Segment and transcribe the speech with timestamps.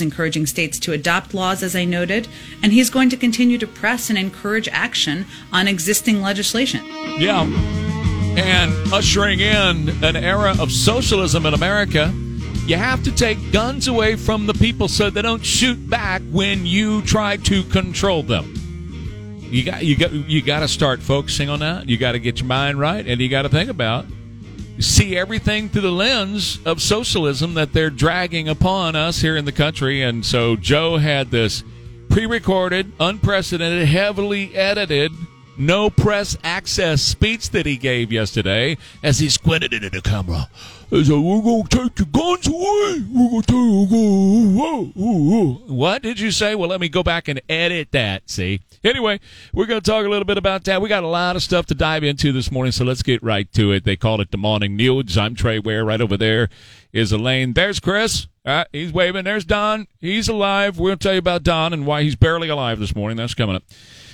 [0.00, 2.28] encouraging states to adopt laws, as I noted,
[2.62, 6.84] and he's going to continue to press and encourage action on existing legislation.
[7.18, 7.42] Yeah.
[8.36, 12.12] And ushering in an era of socialism in America,
[12.66, 16.66] you have to take guns away from the people so they don't shoot back when
[16.66, 18.54] you try to control them.
[19.40, 21.88] You got you got you got to start focusing on that.
[21.88, 24.04] You got to get your mind right, and you got to think about
[24.78, 29.52] see everything through the lens of socialism that they're dragging upon us here in the
[29.52, 30.02] country.
[30.02, 31.62] And so Joe had this
[32.08, 35.12] pre recorded, unprecedented, heavily edited,
[35.58, 40.48] no press access speech that he gave yesterday as he squinted into the camera.
[40.90, 43.04] He said, We're going to take your guns away.
[43.12, 45.74] We're going to take your guns away.
[45.74, 46.54] What did you say?
[46.54, 48.60] Well, let me go back and edit that, see?
[48.86, 49.18] Anyway,
[49.52, 50.80] we're going to talk a little bit about that.
[50.80, 53.52] We got a lot of stuff to dive into this morning, so let's get right
[53.54, 53.82] to it.
[53.82, 55.18] They called it the morning news.
[55.18, 55.84] I'm Trey Ware.
[55.84, 56.48] Right over there
[56.92, 57.52] is Elaine.
[57.52, 58.28] There's Chris.
[58.44, 59.24] Uh, he's waving.
[59.24, 59.88] There's Don.
[59.98, 60.78] He's alive.
[60.78, 63.16] We'll tell you about Don and why he's barely alive this morning.
[63.16, 63.64] That's coming up.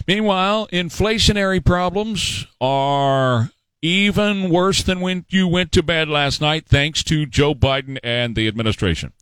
[0.09, 3.51] Meanwhile, inflationary problems are
[3.83, 8.35] even worse than when you went to bed last night, thanks to Joe Biden and
[8.35, 9.13] the administration.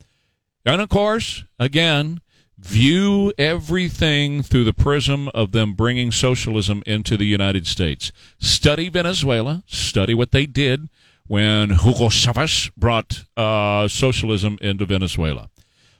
[0.65, 2.21] And of course, again,
[2.61, 8.11] view everything through the prism of them bringing socialism into the United States.
[8.39, 10.89] Study Venezuela, study what they did
[11.27, 15.49] when Hugo Chavez brought uh, socialism into Venezuela.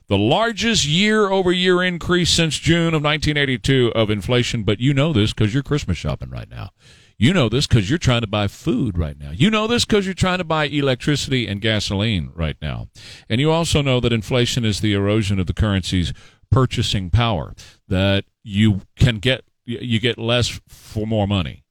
[0.07, 5.13] The largest year over year increase since June of 1982 of inflation, but you know
[5.13, 6.71] this because you're Christmas shopping right now.
[7.17, 9.29] You know this because you're trying to buy food right now.
[9.31, 12.87] You know this because you're trying to buy electricity and gasoline right now.
[13.29, 16.13] And you also know that inflation is the erosion of the currency's
[16.51, 17.53] purchasing power
[17.87, 21.63] that you can get you get less for more money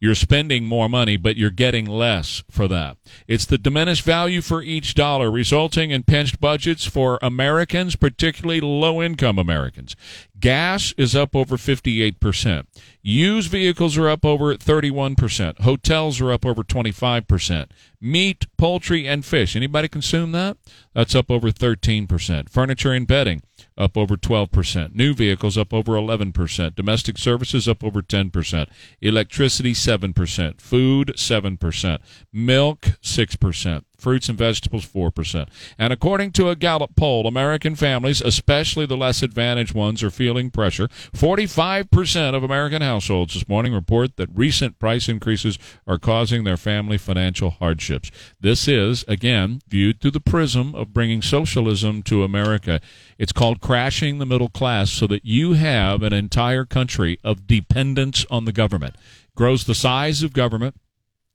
[0.00, 2.96] you're spending more money, but you're getting less for that.
[3.26, 9.02] It's the diminished value for each dollar, resulting in pinched budgets for Americans, particularly low
[9.02, 9.96] income Americans.
[10.42, 12.66] Gas is up over 58%.
[13.00, 15.60] Used vehicles are up over 31%.
[15.60, 17.68] Hotels are up over 25%.
[18.00, 19.54] Meat, poultry, and fish.
[19.54, 20.56] Anybody consume that?
[20.94, 22.50] That's up over 13%.
[22.50, 23.42] Furniture and bedding
[23.78, 24.96] up over 12%.
[24.96, 26.74] New vehicles up over 11%.
[26.74, 28.66] Domestic services up over 10%.
[29.00, 30.60] Electricity 7%.
[30.60, 31.98] Food 7%.
[32.32, 35.48] Milk 6% fruits and vegetables 4%.
[35.78, 40.50] And according to a Gallup poll, American families, especially the less advantaged ones, are feeling
[40.50, 40.88] pressure.
[41.14, 46.98] 45% of American households this morning report that recent price increases are causing their family
[46.98, 48.10] financial hardships.
[48.40, 52.80] This is, again, viewed through the prism of bringing socialism to America.
[53.18, 58.26] It's called crashing the middle class so that you have an entire country of dependence
[58.30, 58.96] on the government.
[59.36, 60.74] Grows the size of government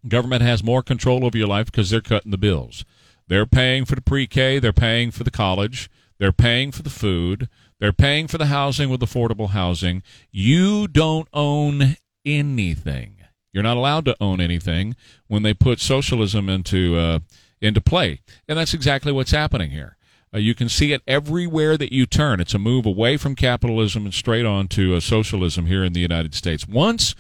[0.07, 2.85] Government has more control over your life because they're cutting the bills.
[3.27, 7.49] They're paying for the pre-K, they're paying for the college, they're paying for the food,
[7.79, 10.01] they're paying for the housing with affordable housing.
[10.31, 13.17] You don't own anything.
[13.51, 14.95] You're not allowed to own anything
[15.27, 17.19] when they put socialism into uh,
[17.59, 19.97] into play, and that's exactly what's happening here.
[20.33, 22.39] Uh, you can see it everywhere that you turn.
[22.39, 26.01] It's a move away from capitalism and straight on to uh, socialism here in the
[26.01, 26.67] United States.
[26.67, 27.15] Once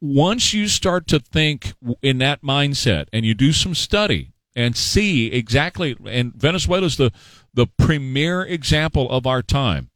[0.00, 5.28] once you start to think in that mindset and you do some study and see
[5.32, 7.10] exactly and Venezuela is the
[7.52, 9.90] the premier example of our time.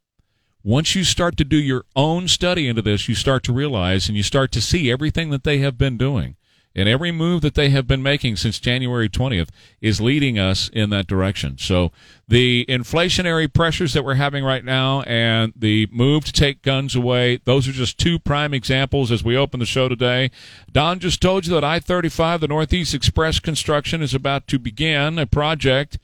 [0.63, 4.17] Once you start to do your own study into this, you start to realize and
[4.17, 6.35] you start to see everything that they have been doing
[6.75, 9.49] and every move that they have been making since January 20th
[9.81, 11.57] is leading us in that direction.
[11.57, 11.91] So
[12.27, 17.39] the inflationary pressures that we're having right now and the move to take guns away,
[17.45, 20.31] those are just two prime examples as we open the show today.
[20.71, 25.25] Don just told you that I-35, the Northeast Express construction is about to begin a
[25.25, 25.97] project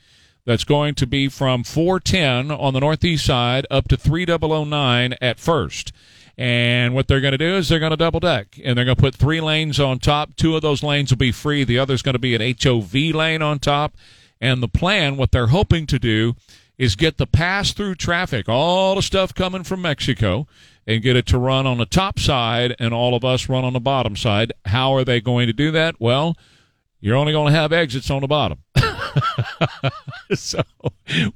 [0.44, 5.92] that's going to be from 410 on the northeast side up to 3009 at first.
[6.42, 8.96] And what they're going to do is they're going to double deck and they're going
[8.96, 10.34] to put three lanes on top.
[10.34, 11.62] Two of those lanes will be free.
[11.62, 13.94] The other's going to be an HOV lane on top.
[14.40, 16.34] And the plan, what they're hoping to do
[16.76, 20.48] is get the pass through traffic, all the stuff coming from Mexico,
[20.84, 23.72] and get it to run on the top side and all of us run on
[23.72, 24.52] the bottom side.
[24.64, 26.00] How are they going to do that?
[26.00, 26.36] Well,
[26.98, 28.58] you're only going to have exits on the bottom.
[30.34, 30.62] so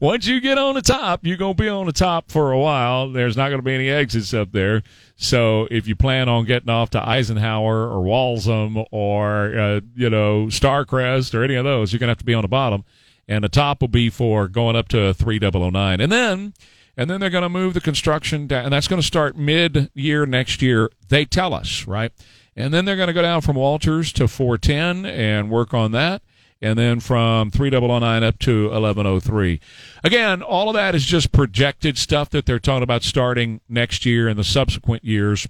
[0.01, 2.59] once you get on the top, you're going to be on the top for a
[2.59, 3.11] while.
[3.11, 4.83] There's not going to be any exits up there.
[5.17, 10.47] So if you plan on getting off to Eisenhower or Walzem or, uh, you know,
[10.47, 12.85] Starcrest or any of those, you're going to have to be on the bottom.
[13.29, 16.01] And the top will be for going up to 3009.
[16.01, 16.55] And then,
[16.97, 18.65] and then they're going to move the construction down.
[18.65, 20.91] And that's going to start mid year next year.
[21.09, 22.13] They tell us, right?
[22.55, 26.23] And then they're going to go down from Walters to 410 and work on that
[26.63, 29.61] and then from 3009 up to 1103.
[30.03, 34.29] Again, all of that is just projected stuff that they're talking about starting next year
[34.29, 35.47] and the subsequent years.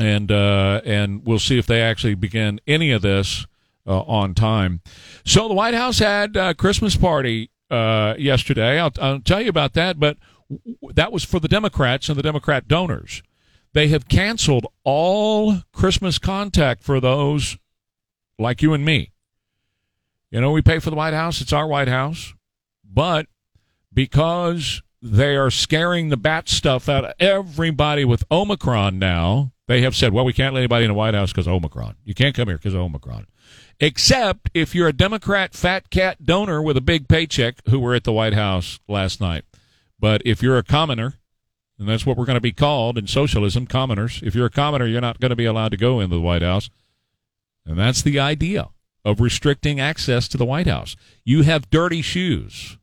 [0.00, 3.46] And uh, and we'll see if they actually begin any of this
[3.84, 4.80] uh, on time.
[5.24, 8.78] So the White House had a Christmas party uh, yesterday.
[8.78, 10.16] I'll, I'll tell you about that, but
[10.94, 13.22] that was for the Democrats and the Democrat donors.
[13.72, 17.58] They have canceled all Christmas contact for those
[18.38, 19.10] like you and me.
[20.30, 22.34] You know, we pay for the White House, it's our White House.
[22.84, 23.26] But
[23.92, 29.96] because they are scaring the bat stuff out of everybody with Omicron now, they have
[29.96, 31.96] said, well, we can't let anybody in the White House because Omicron.
[32.04, 33.26] You can't come here because Omicron.
[33.80, 38.04] Except if you're a Democrat fat cat donor with a big paycheck who were at
[38.04, 39.44] the White House last night.
[40.00, 41.14] But if you're a commoner,
[41.78, 44.20] and that's what we're going to be called in socialism, commoners.
[44.24, 46.42] If you're a commoner, you're not going to be allowed to go into the White
[46.42, 46.70] House.
[47.64, 48.70] And that's the idea
[49.08, 50.94] of restricting access to the White House.
[51.24, 52.76] You have dirty shoes.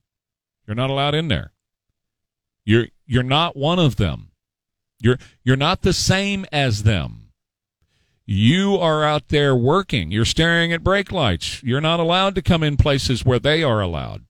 [0.66, 1.54] You're not allowed in there.
[2.66, 4.32] You're you're not one of them.
[5.00, 7.30] You're you're not the same as them.
[8.26, 10.10] You are out there working.
[10.10, 11.62] You're staring at brake lights.
[11.62, 14.26] You're not allowed to come in places where they are allowed.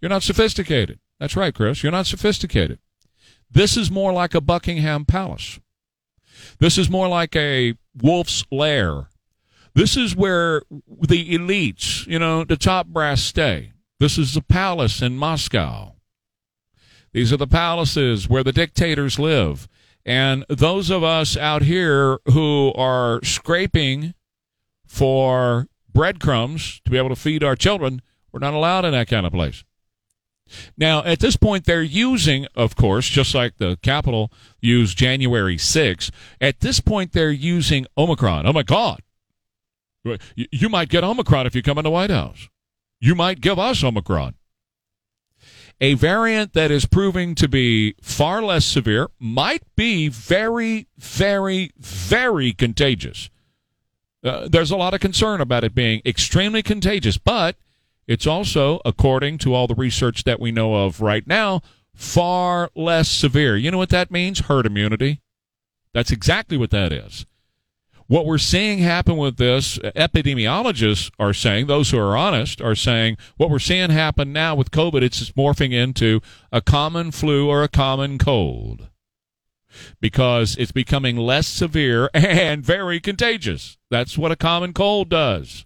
[0.00, 0.98] You're not sophisticated.
[1.20, 1.82] That's right, Chris.
[1.82, 2.78] You're not sophisticated.
[3.50, 5.60] This is more like a Buckingham Palace.
[6.58, 9.08] This is more like a wolf's lair.
[9.74, 13.72] This is where the elites, you know, the top brass stay.
[13.98, 15.94] This is the palace in Moscow.
[17.12, 19.68] These are the palaces where the dictators live.
[20.04, 24.14] And those of us out here who are scraping
[24.86, 29.26] for breadcrumbs to be able to feed our children, we're not allowed in that kind
[29.26, 29.64] of place.
[30.76, 34.30] Now, at this point, they're using, of course, just like the Capitol
[34.60, 36.10] used January 6th,
[36.40, 38.46] at this point, they're using Omicron.
[38.46, 39.00] Oh, my God.
[40.36, 42.48] You might get Omicron if you come in the White House.
[43.00, 44.34] You might give us Omicron.
[45.80, 52.52] A variant that is proving to be far less severe might be very, very, very
[52.52, 53.28] contagious.
[54.22, 57.56] Uh, there's a lot of concern about it being extremely contagious, but
[58.06, 61.60] it's also, according to all the research that we know of right now,
[61.94, 63.56] far less severe.
[63.56, 64.40] You know what that means?
[64.40, 65.20] Herd immunity.
[65.92, 67.26] That's exactly what that is.
[68.06, 73.16] What we're seeing happen with this, epidemiologists are saying, those who are honest are saying,
[73.36, 76.20] what we're seeing happen now with COVID, it's morphing into
[76.52, 78.88] a common flu or a common cold
[80.00, 83.78] because it's becoming less severe and very contagious.
[83.90, 85.64] That's what a common cold does.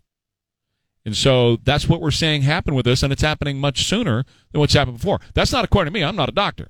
[1.04, 4.60] And so that's what we're seeing happen with this, and it's happening much sooner than
[4.60, 5.20] what's happened before.
[5.34, 6.04] That's not according to me.
[6.04, 6.68] I'm not a doctor.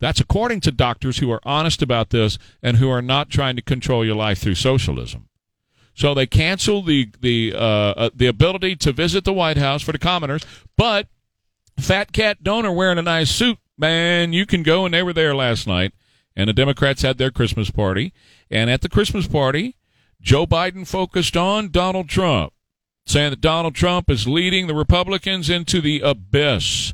[0.00, 3.62] That's according to doctors who are honest about this and who are not trying to
[3.62, 5.28] control your life through socialism.
[5.94, 9.90] So they cancel the the uh, uh, the ability to visit the White House for
[9.90, 10.44] the commoners,
[10.76, 11.08] but
[11.78, 14.84] fat cat donor wearing a nice suit, man, you can go.
[14.84, 15.92] And they were there last night,
[16.36, 18.12] and the Democrats had their Christmas party.
[18.48, 19.76] And at the Christmas party,
[20.20, 22.52] Joe Biden focused on Donald Trump
[23.08, 26.92] saying that Donald Trump is leading the Republicans into the abyss.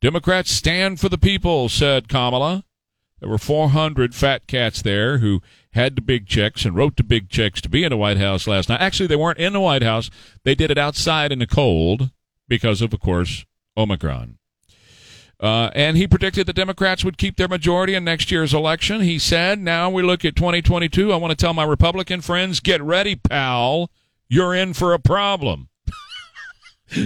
[0.00, 2.64] Democrats stand for the people, said Kamala.
[3.20, 5.42] There were 400 fat cats there who
[5.72, 8.46] had the big checks and wrote the big checks to be in the White House
[8.46, 8.80] last night.
[8.80, 10.10] Actually, they weren't in the White House.
[10.42, 12.10] They did it outside in the cold
[12.48, 13.44] because of, of course,
[13.76, 14.38] Omicron.
[15.38, 19.02] Uh, and he predicted the Democrats would keep their majority in next year's election.
[19.02, 21.12] He said, Now we look at 2022.
[21.12, 23.90] I want to tell my Republican friends, get ready, pal
[24.30, 25.68] you're in for a problem.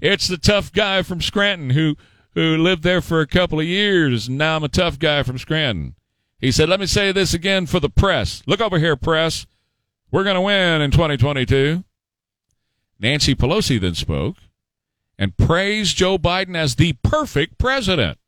[0.00, 1.96] it's the tough guy from Scranton who
[2.34, 4.28] who lived there for a couple of years.
[4.28, 5.94] And now I'm a tough guy from Scranton.
[6.38, 8.42] He said, "Let me say this again for the press.
[8.46, 9.46] Look over here, press.
[10.10, 11.84] We're going to win in 2022."
[12.98, 14.36] Nancy Pelosi then spoke
[15.18, 18.18] and praised Joe Biden as the perfect president.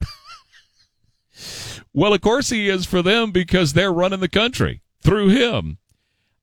[1.92, 5.78] well, of course he is for them because they're running the country through him.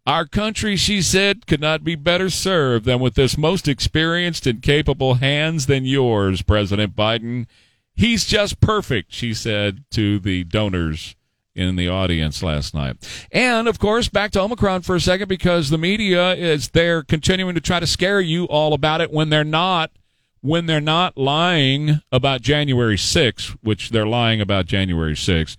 [0.06, 4.62] Our country, she said, could not be better served than with this most experienced and
[4.62, 7.46] capable hands than yours, President Biden.
[7.96, 11.16] He's just perfect, she said to the donors
[11.56, 12.98] in the audience last night.
[13.32, 17.56] And of course, back to Omicron for a second because the media is there continuing
[17.56, 19.92] to try to scare you all about it when they're not
[20.42, 25.56] when they're not lying about January 6th, which they're lying about January 6th,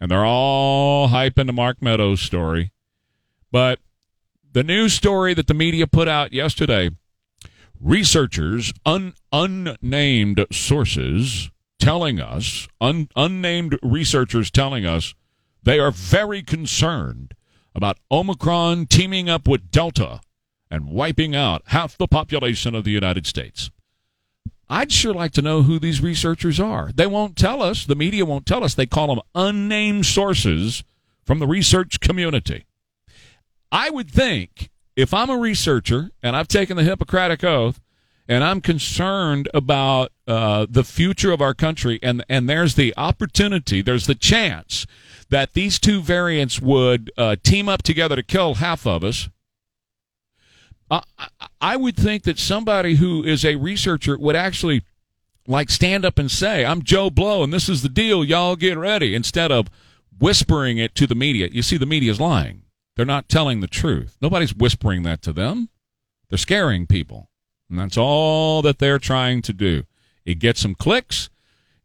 [0.00, 2.70] and they're all hyping the Mark Meadows story.
[3.50, 3.80] But
[4.58, 6.90] the news story that the media put out yesterday
[7.80, 11.48] researchers, un, unnamed sources
[11.78, 15.14] telling us, un, unnamed researchers telling us
[15.62, 17.34] they are very concerned
[17.72, 20.18] about Omicron teaming up with Delta
[20.68, 23.70] and wiping out half the population of the United States.
[24.68, 26.90] I'd sure like to know who these researchers are.
[26.92, 27.86] They won't tell us.
[27.86, 28.74] The media won't tell us.
[28.74, 30.82] They call them unnamed sources
[31.24, 32.64] from the research community.
[33.70, 37.80] I would think if I'm a researcher and I've taken the Hippocratic Oath
[38.28, 43.80] and I'm concerned about uh, the future of our country, and and there's the opportunity,
[43.80, 44.86] there's the chance
[45.30, 49.30] that these two variants would uh, team up together to kill half of us.
[50.90, 51.02] I,
[51.60, 54.82] I would think that somebody who is a researcher would actually
[55.46, 58.22] like stand up and say, "I'm Joe Blow, and this is the deal.
[58.22, 59.68] Y'all get ready," instead of
[60.18, 61.48] whispering it to the media.
[61.50, 62.62] You see, the media is lying.
[62.98, 64.16] They're not telling the truth.
[64.20, 65.68] Nobody's whispering that to them.
[66.28, 67.30] They're scaring people,
[67.70, 69.84] and that's all that they're trying to do.
[70.24, 71.30] It gets some clicks.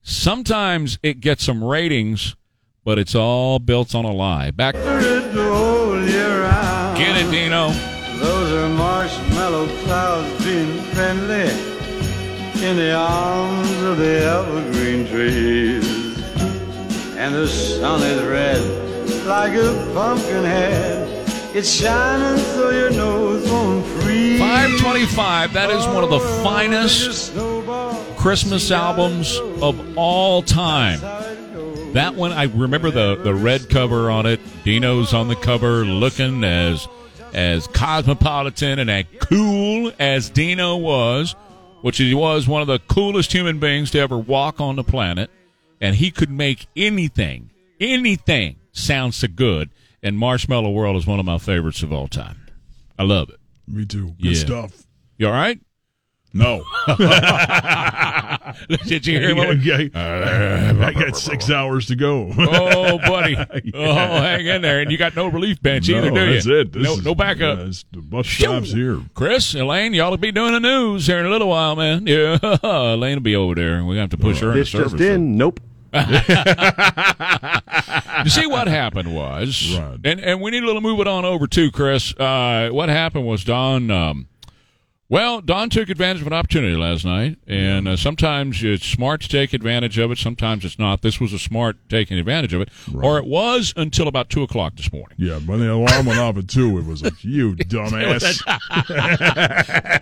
[0.01, 2.35] Sometimes it gets some ratings,
[2.83, 4.49] but it's all built on a lie.
[4.49, 4.73] Back.
[4.73, 4.81] Get
[7.15, 7.69] it, Dino.
[8.17, 11.51] Those are marshmallow clouds being friendly
[12.67, 16.17] in the arms of the evergreen trees.
[17.17, 18.92] And the sun is red
[19.25, 21.29] like a pumpkin head.
[21.55, 24.39] It's shining so your nose won't freeze.
[24.39, 27.31] 525, that is one of the oh, finest
[28.17, 30.99] Christmas albums of all time.
[31.93, 34.39] That one, I remember the, the red cover on it.
[34.63, 36.87] Dino's on the cover looking as
[37.33, 41.35] as cosmopolitan and as cool as Dino was,
[41.81, 45.29] which he was one of the coolest human beings to ever walk on the planet.
[45.81, 49.69] And he could make anything, anything sound so good.
[50.01, 52.45] And Marshmallow World is one of my favorites of all time.
[52.99, 53.39] I love it.
[53.67, 54.07] Me too.
[54.21, 54.45] Good Yeah.
[54.45, 54.83] stuff.
[55.17, 55.59] You all right?
[56.33, 56.63] No.
[58.87, 59.49] Did you hear what?
[59.49, 62.31] Uh, I got six hours to go.
[62.37, 63.37] Oh, buddy.
[63.75, 64.81] Oh, hang in there.
[64.81, 66.33] And you got no relief bench either, no, do you?
[66.33, 66.71] that's it.
[66.73, 67.57] This no, is- no backup.
[67.59, 69.01] yeah, it's- the bus stops here.
[69.13, 72.05] Chris, Elaine, y'all will be doing the news here in a little while, man.
[72.07, 73.75] Yeah, Elaine will be over there.
[73.85, 75.37] We're going to have to push her in the This just in.
[75.37, 75.59] Nope.
[78.23, 79.99] You see what happened was, Right.
[80.03, 82.13] and and we need to little move it on over too, Chris.
[82.15, 83.91] Uh, what happened was Don.
[83.91, 84.27] Um,
[85.13, 89.29] well, Don took advantage of an opportunity last night, and uh, sometimes it's smart to
[89.29, 90.17] take advantage of it.
[90.17, 91.03] Sometimes it's not.
[91.03, 94.75] This was a smart taking advantage of it, or it was until about two o'clock
[94.75, 95.15] this morning.
[95.19, 98.41] Yeah, when the alarm went off at two, it was like, you dumbass.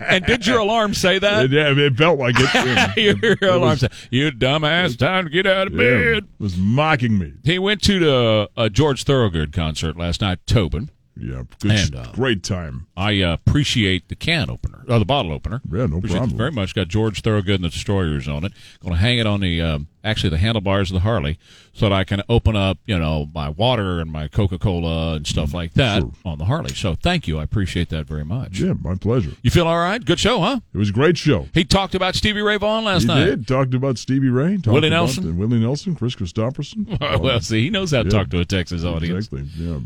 [0.08, 1.44] and did your alarm say that?
[1.44, 2.96] it, yeah, it felt like it.
[3.22, 6.24] your it alarm was, said, "You dumbass, time to get out of yeah, bed." it
[6.38, 7.34] was mocking me.
[7.44, 10.90] He went to the uh, George Thorogood concert last night, Tobin.
[11.14, 12.86] Yeah, good, And, uh, great time.
[12.96, 15.60] I uh, appreciate the can opener, or the bottle opener.
[15.70, 16.38] Yeah, no Appreciate problem.
[16.38, 16.74] very much.
[16.74, 18.52] Got George Thorogood and the Destroyers on it.
[18.82, 21.38] Going to hang it on the um, actually the handlebars of the Harley,
[21.74, 25.26] so that I can open up, you know, my water and my Coca Cola and
[25.26, 26.12] stuff like that Sure.
[26.24, 26.72] on the Harley.
[26.74, 27.38] So thank you.
[27.38, 28.58] I appreciate that very much.
[28.58, 29.32] Yeah, my pleasure.
[29.42, 30.02] You feel all right?
[30.02, 30.60] Good show, huh?
[30.72, 31.46] It was a great show.
[31.52, 33.18] He talked about Stevie Ray Vaughan last he night.
[33.20, 35.36] He did talked about Stevie Ray, talked Willie about Nelson?
[35.36, 36.98] Willie Nelson, Kris Kristofferson.
[37.20, 38.18] well, see, he knows how to Yeah.
[38.18, 39.26] talk to a Texas audience.
[39.30, 39.48] Exactly.
[39.62, 39.78] Yeah,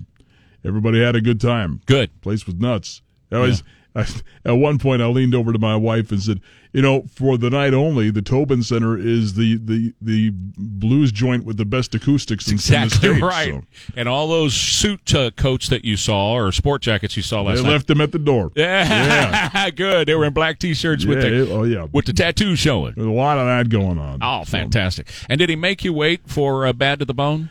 [0.67, 1.81] everybody had a good time.
[1.87, 2.21] Good.
[2.21, 3.03] Place was nuts.
[3.33, 3.63] I was
[3.97, 4.07] I,
[4.45, 6.43] at one point I leaned over to my wife and said,
[6.75, 11.47] "You know, for the night only, the Tobin Center is the the the blues joint
[11.47, 13.55] with the best acoustics in, in the Exactly state." right.
[13.55, 13.63] So
[13.97, 17.49] And all those suit uh, coats that you saw or sport jackets you saw they
[17.51, 17.63] last night.
[17.65, 18.53] They left them at the door.
[18.55, 20.09] Yeah, good.
[20.09, 22.93] They were in black t-shirts with the it- oh yeah, with the tattoo showing.
[22.97, 24.19] There's a lot of that going on.
[24.21, 25.09] Oh, So, fantastic!
[25.31, 27.49] And did he make you wait for uh, Bad to the Bone?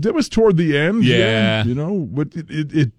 [0.00, 1.04] That was toward the end.
[1.04, 1.64] Yeah.
[1.64, 2.92] you know, but it, it, it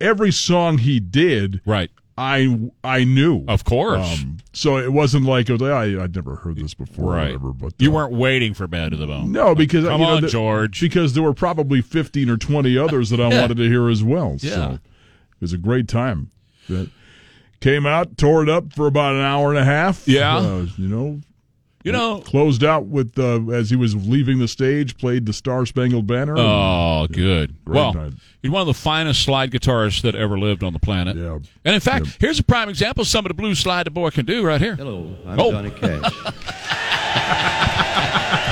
[0.00, 3.44] every song he did, Right, I I knew.
[3.48, 4.20] of course.
[4.22, 7.12] Um, so it wasn't like it was, I I'd never heard this before.
[7.12, 9.30] Or right, whatever, but you uh, weren't waiting for Bad to the Bone.
[9.32, 10.80] No, because Come you know, on, the- George.
[10.80, 13.40] Because there were probably fifteen or twenty others that I Yeah.
[13.42, 14.36] wanted to hear as well.
[14.40, 14.54] Yeah.
[14.54, 16.30] So it was a great time.
[16.68, 16.90] That
[17.60, 20.06] came out, tore it up for about an hour and a half.
[20.06, 20.36] Yeah.
[20.36, 21.20] Uh, you know,
[21.84, 22.20] You know.
[22.20, 26.34] closed out with uh, as he was leaving the stage, played the Star Spangled Banner.
[26.36, 27.54] Oh, good.
[27.64, 28.12] Great well, night.
[28.42, 31.16] he's one of the finest slide guitarists that ever lived on the planet.
[31.16, 31.38] Yeah.
[31.64, 34.10] And in fact, here's a prime example of some of the blues slide the boy
[34.10, 34.74] can do right here.
[34.76, 35.52] Hello, I'm Oh.
[35.52, 36.12] Johnny Cash.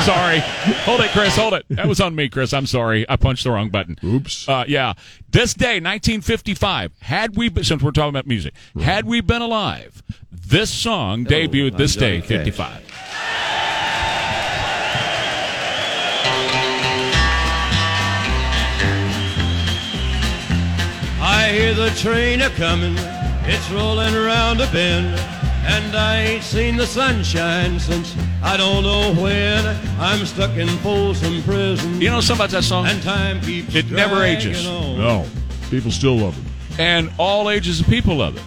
[0.04, 0.38] Sorry.
[0.85, 1.37] Hold it, Chris.
[1.37, 1.66] Hold it.
[1.71, 2.52] That was on me, Chris.
[2.52, 3.04] I'm sorry.
[3.09, 3.97] I punched the wrong button.
[4.04, 4.49] Oops.
[4.49, 4.92] Uh, yeah.
[5.30, 10.04] This day, 1955, had we been, since we're talking about music, had we been alive,
[10.30, 12.45] this song debuted I'm this day, Johnny Cash.
[12.56, 12.86] 55.
[21.47, 22.97] I hear the train a comin',
[23.45, 25.07] it's rollin' around a bend,
[25.65, 29.65] and I ain't seen the sunshine since I don't know when.
[30.00, 32.87] I'm stuck in Folsom Prison, You know something about that song?
[32.88, 34.67] and time keeps It never ages.
[34.67, 34.99] on.
[34.99, 35.25] no,
[35.71, 36.53] people still love it.
[36.78, 38.42] And all ages of people love it.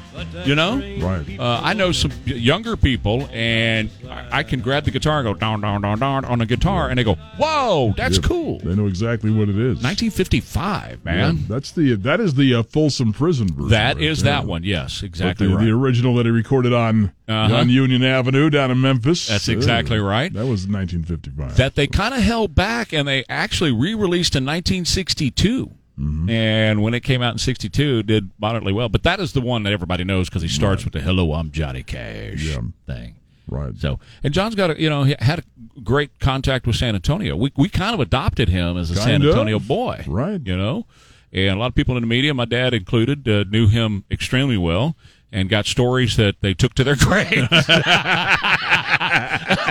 [0.46, 1.40] You know, Right.
[1.40, 5.34] uh, I know some younger people, and I, I can grab the guitar and go
[5.34, 8.26] down, down, down, down on a guitar, and they go, "Whoa, that's Yep.
[8.26, 9.82] cool." They know exactly what it is.
[9.82, 11.46] 1955, Yeah, man.
[11.48, 13.70] that's the that is the uh, Folsom Prison version.
[13.70, 14.64] That right is that one.
[14.66, 15.64] Yes, exactly the, right.
[15.66, 17.56] the original that he recorded on Uh-huh.
[17.56, 19.28] on Union Avenue down in Memphis.
[19.28, 20.34] That's exactly uh, right.
[20.34, 21.56] That was 1955.
[21.56, 26.30] that they kind of held back and they actually re-released in 1962 Mm-hmm.
[26.30, 29.64] and when it came out in 62 did moderately well but that is the one
[29.64, 32.62] that everybody knows because he starts with the hello i'm johnny cash Yeah.
[32.88, 33.16] thing
[33.50, 33.76] right.
[33.76, 35.44] so and john's got a you know he had a
[35.82, 39.24] great contact with san antonio we, we kind of adopted him as a san Kind
[39.26, 39.30] of.
[39.32, 40.40] antonio boy Right.
[40.46, 40.86] you know
[41.34, 44.58] and a lot of people in the media my dad included uh, knew him extremely
[44.58, 44.96] well
[45.32, 47.48] and got stories that they took to their graves.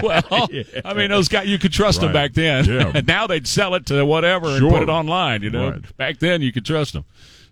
[0.02, 0.48] well,
[0.84, 2.64] I mean, those guys you could trust them back then.
[2.64, 3.00] Yeah.
[3.06, 5.42] now they'd sell it to whatever and put it online.
[5.42, 5.96] You know, Right.
[5.96, 7.04] back then you could trust them.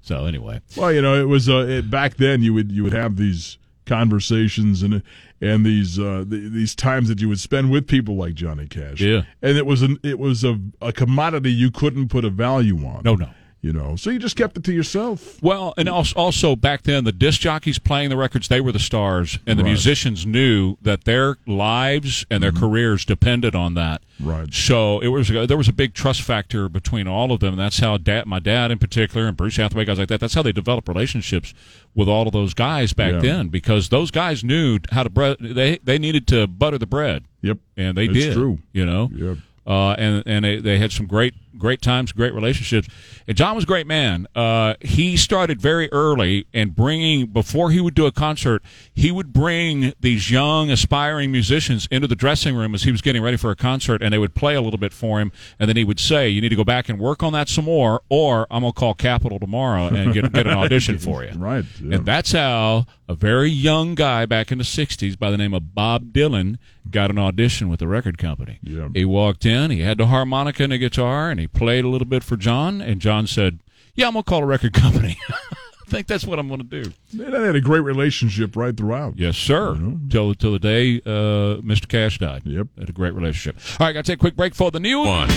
[0.03, 2.43] So anyway, Well, you know, it was uh, it, back then.
[2.43, 5.03] You would you would have these conversations and
[5.41, 9.01] and these uh, the, these times that you would spend with people like Johnny Cash.
[9.01, 9.23] Yeah.
[9.43, 13.03] and it was an it was a, a commodity you couldn't put a value on.
[13.05, 13.29] no, no.
[13.67, 15.43] You know, so you just kept it to yourself.
[15.43, 18.79] Well, and also, also back then, the disc jockeys playing the records, they were the
[18.79, 19.71] stars, and the Right.
[19.71, 24.03] musicians knew that their lives and their careers depended on that.
[24.21, 24.53] Right.
[24.55, 27.55] So it was there was a big trust factor between all of them.
[27.55, 30.21] And that's how dad, my dad in particular, and Bruce Hathaway, guys like that.
[30.21, 31.53] That's how they developed relationships
[31.95, 33.19] with all of those guys back Yeah.
[33.21, 35.37] then because those guys knew how to bread.
[35.41, 38.33] They they needed to butter the bread, Yep, and they It's did.
[38.35, 38.59] true.
[38.73, 39.11] You know.
[39.15, 39.39] Yep.
[39.67, 42.89] Uh, and and they, they had some great great times, great relationships.
[43.27, 44.27] And John was a great man.
[44.35, 48.63] Uh, he started very early and bringing before he would do a concert,
[48.95, 53.23] he would bring these young aspiring musicians into the dressing room as he was getting
[53.23, 55.77] ready for a concert, and they would play a little bit for him, and then
[55.77, 58.47] he would say, "You need to go back and work on that some more, or
[58.51, 61.65] I'm gonna call Capitol tomorrow and get get an audition for you." Right.
[61.83, 61.97] yeah.
[61.97, 65.75] And that's how a very young guy back in the 60s by the name of
[65.75, 66.59] Bob Dylan
[66.91, 68.59] got an audition with the record company.
[68.63, 68.89] Yeah.
[68.95, 72.07] He walked in, he had the harmonica and the guitar, and he played a little
[72.07, 73.61] bit for John, and John said,
[73.95, 75.19] Yeah, I'm to call a record company.
[75.29, 76.93] I think that's what I'm going to do.
[77.15, 79.19] They had a great relationship right throughout.
[79.19, 79.79] Yes, sir.
[80.11, 81.87] Till, till the day uh, Mr.
[81.87, 82.43] Cash died.
[82.45, 82.67] Yep.
[82.77, 83.57] Had a great relationship.
[83.79, 85.29] All right, got to take a quick break for the new one.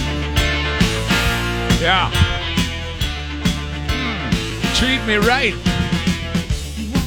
[1.79, 2.09] Yeah.
[3.91, 4.73] Hmm.
[4.73, 5.53] Treat me right.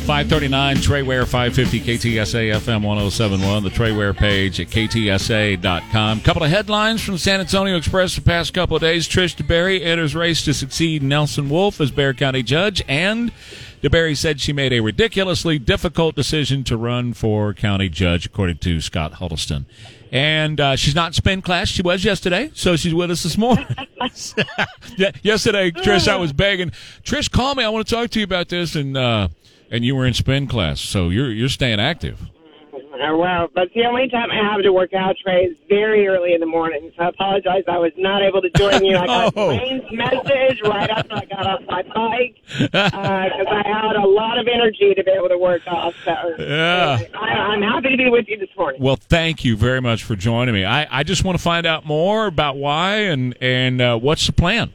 [0.02, 6.20] 539 Trey Ware 550 KTSA FM 1071, the Trey Ware page at KTSA.com.
[6.22, 9.08] Couple of headlines from San Antonio Express the past couple of days.
[9.08, 13.30] Trish DeBerry enters race to succeed Nelson Wolff as Bexar County judge, and
[13.80, 18.80] DeBerry said she made a ridiculously difficult decision to run for county judge, according to
[18.80, 19.66] Scott Huddleston.
[20.10, 21.68] And uh, she's not spin class.
[21.68, 23.66] She was yesterday, so she's with us this morning.
[25.22, 26.70] yesterday, Trish, I was begging,
[27.02, 27.62] Trish, call me.
[27.62, 28.74] I want to talk to you about this.
[28.74, 29.28] And uh,
[29.72, 32.20] and you were in spin class, so you're you're staying active.
[32.72, 36.34] Uh, well, but the only time I have to work out, Trey, is very early
[36.34, 36.92] in the morning.
[36.96, 37.64] So I apologize.
[37.66, 38.96] I was not able to join you.
[38.96, 39.48] I got No.
[39.48, 44.46] Wayne's message right after I got off my bike because I had a lot of
[44.46, 45.94] energy to be able to work off.
[46.04, 47.00] So Yeah.
[47.14, 48.80] I, I'm happy to be with you this morning.
[48.80, 50.64] Well, thank you very much for joining me.
[50.64, 54.32] I, I just want to find out more about why and and uh, what's the
[54.32, 54.72] plan.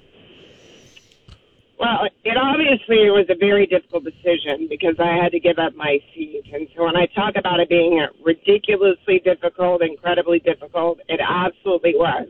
[1.80, 6.00] Well, it obviously was a very difficult decision because I had to give up my
[6.14, 6.44] seat.
[6.52, 12.28] And so when I talk about it being ridiculously difficult, incredibly difficult, it absolutely was.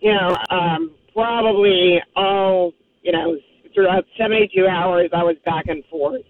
[0.00, 2.72] You know, um, probably all,
[3.02, 3.36] you know,
[3.74, 6.22] throughout 72 hours, I was back and forth.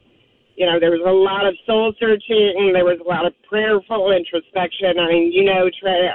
[0.57, 4.11] You know, there was a lot of soul searching, there was a lot of prayerful
[4.11, 4.99] introspection.
[4.99, 6.11] I mean, you know, Trey,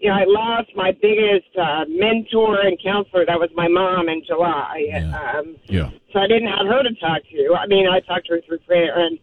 [0.00, 3.26] you know, I lost my biggest uh, mentor and counselor.
[3.26, 4.88] That was my mom in July.
[4.88, 5.12] Yeah.
[5.12, 5.90] Um, Yeah.
[6.12, 7.54] so I didn't have her to talk to.
[7.54, 8.98] I mean, I talked to her through prayer.
[8.98, 9.18] And,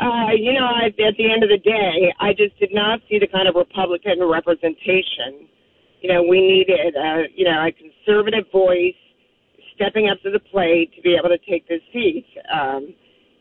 [0.00, 3.20] uh, you know, I, at the end of the day, I just did not see
[3.20, 5.46] the kind of Republican representation.
[6.00, 8.98] You know, we needed, uh, you know, a conservative voice
[9.76, 12.26] stepping up to the plate to be able to take this seat.
[12.52, 12.92] Um,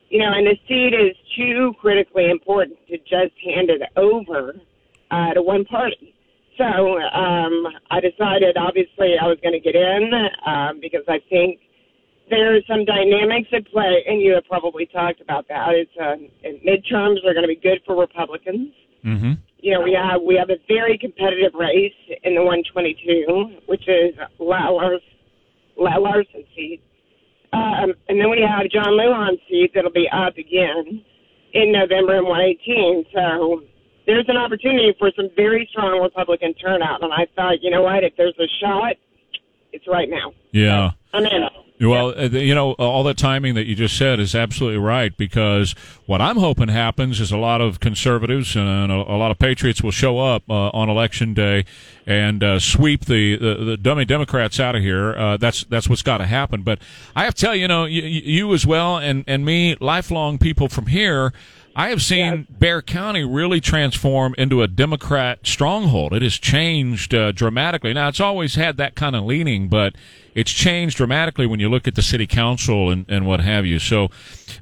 [0.10, 4.56] you know, and the seat is too critically important to just hand it over
[5.10, 6.13] uh, to one party.
[6.58, 10.12] So um, I decided, obviously, I was going to get in
[10.46, 11.60] um, because I think
[12.30, 15.70] there are some dynamics at play, and you have probably talked about that.
[15.76, 16.17] It's uh,
[16.65, 18.74] midterms are going to be good for Republicans.
[19.06, 19.34] Mm-hmm.
[19.60, 21.93] You know, we have we have a very competitive race
[22.24, 25.02] in the 122, which is La Lars,
[25.78, 26.82] Larson seat,
[27.54, 31.04] um, and then we have John Lujan's seat that'll be up again
[31.54, 33.06] in November in 118.
[33.13, 33.63] So
[34.08, 38.04] there's an opportunity for some very strong Republican turnout, and I thought, you know what,
[38.04, 38.96] if there's a shot,
[39.74, 40.34] it's right now.
[40.52, 40.91] Yeah.
[41.13, 41.48] I'm in.
[41.80, 45.74] Well, uh, you know, all the timing that you just said is absolutely right because
[46.08, 49.84] what I'm hoping happens is a lot of conservatives and a, a lot of patriots
[49.84, 51.65] will show up uh, on election day
[52.08, 55.13] and uh, sweep the, the, the dummy Democrats out of here.
[55.15, 56.63] Uh, that's that's what's got to happen.
[56.63, 56.80] But
[57.15, 60.39] I have to tell you, you know, you, you as well and and me, lifelong
[60.39, 61.32] people from here.
[61.78, 66.12] I have seen Bexar County really transform into a Democrat stronghold.
[66.12, 67.94] It has changed uh, dramatically.
[67.94, 69.94] Now, it's always had that kind of leaning, but
[70.34, 73.78] it's changed dramatically when you look at the city council and, and what have you.
[73.78, 74.10] So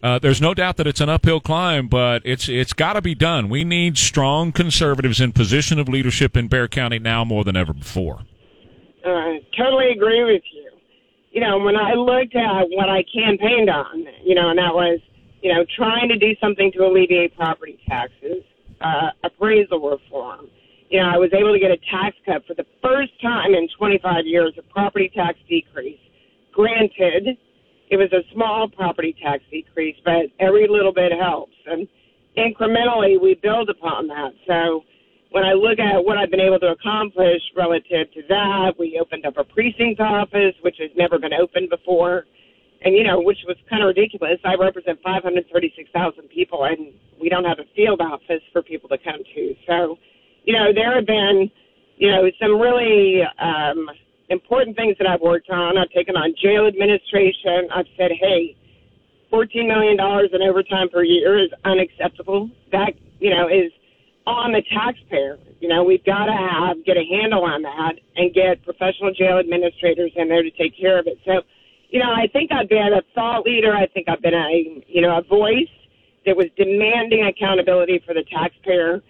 [0.04, 3.16] uh, there's no doubt that it's an uphill climb, but it's it's got to be
[3.16, 3.48] done.
[3.48, 7.72] We need strong conservatives in position of leadership in Bexar County now more than ever
[7.72, 8.24] before.
[9.06, 10.70] Uh, totally agree with you.
[11.32, 15.00] You know, when I looked at what I campaigned on, you know, and that was–
[15.46, 18.42] you know, trying to do something to alleviate property taxes,
[18.82, 20.48] uh, appraisal reform.
[20.90, 23.70] You know, I was able to get a tax cut for the first time in
[23.78, 26.00] 25 years, a property tax decrease.
[26.52, 27.38] Granted,
[27.92, 31.54] it was a small property tax decrease, but every little bit helps.
[31.68, 31.88] And
[32.36, 34.32] incrementally, we build upon that.
[34.48, 34.84] So
[35.30, 39.28] when I look at what I've been able to accomplish relative to that, we opened
[39.28, 42.26] up a precinct office, which has never been opened before
[42.86, 44.38] and you know, which was kind of ridiculous.
[44.46, 49.26] I represent 536,000 people, and we don't have a field office for people to come
[49.34, 49.56] to.
[49.66, 49.98] So,
[50.46, 51.50] you know, there have been,
[51.98, 53.90] you know, some really um,
[54.30, 55.80] important things that I've worked on.
[55.80, 57.74] I've taken on jail administration.
[57.74, 58.56] I've said, hey,
[59.34, 62.52] $14 million in overtime per year is unacceptable.
[62.72, 63.74] That, you know, is
[64.28, 65.40] on the taxpayer.
[65.60, 69.40] You know, we've got to have get a handle on that and get professional jail
[69.40, 71.18] administrators in there to take care of it.
[71.26, 71.42] So
[71.96, 73.74] you know, I think I've been a thought leader.
[73.74, 75.72] I think I've been a, you know, a voice
[76.26, 79.02] that was demanding accountability for the taxpayer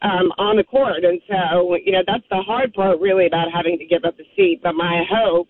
[0.00, 1.04] um, on the court.
[1.04, 4.24] And so, you know, that's the hard part really about having to give up the
[4.34, 4.60] seat.
[4.62, 5.48] But my hope,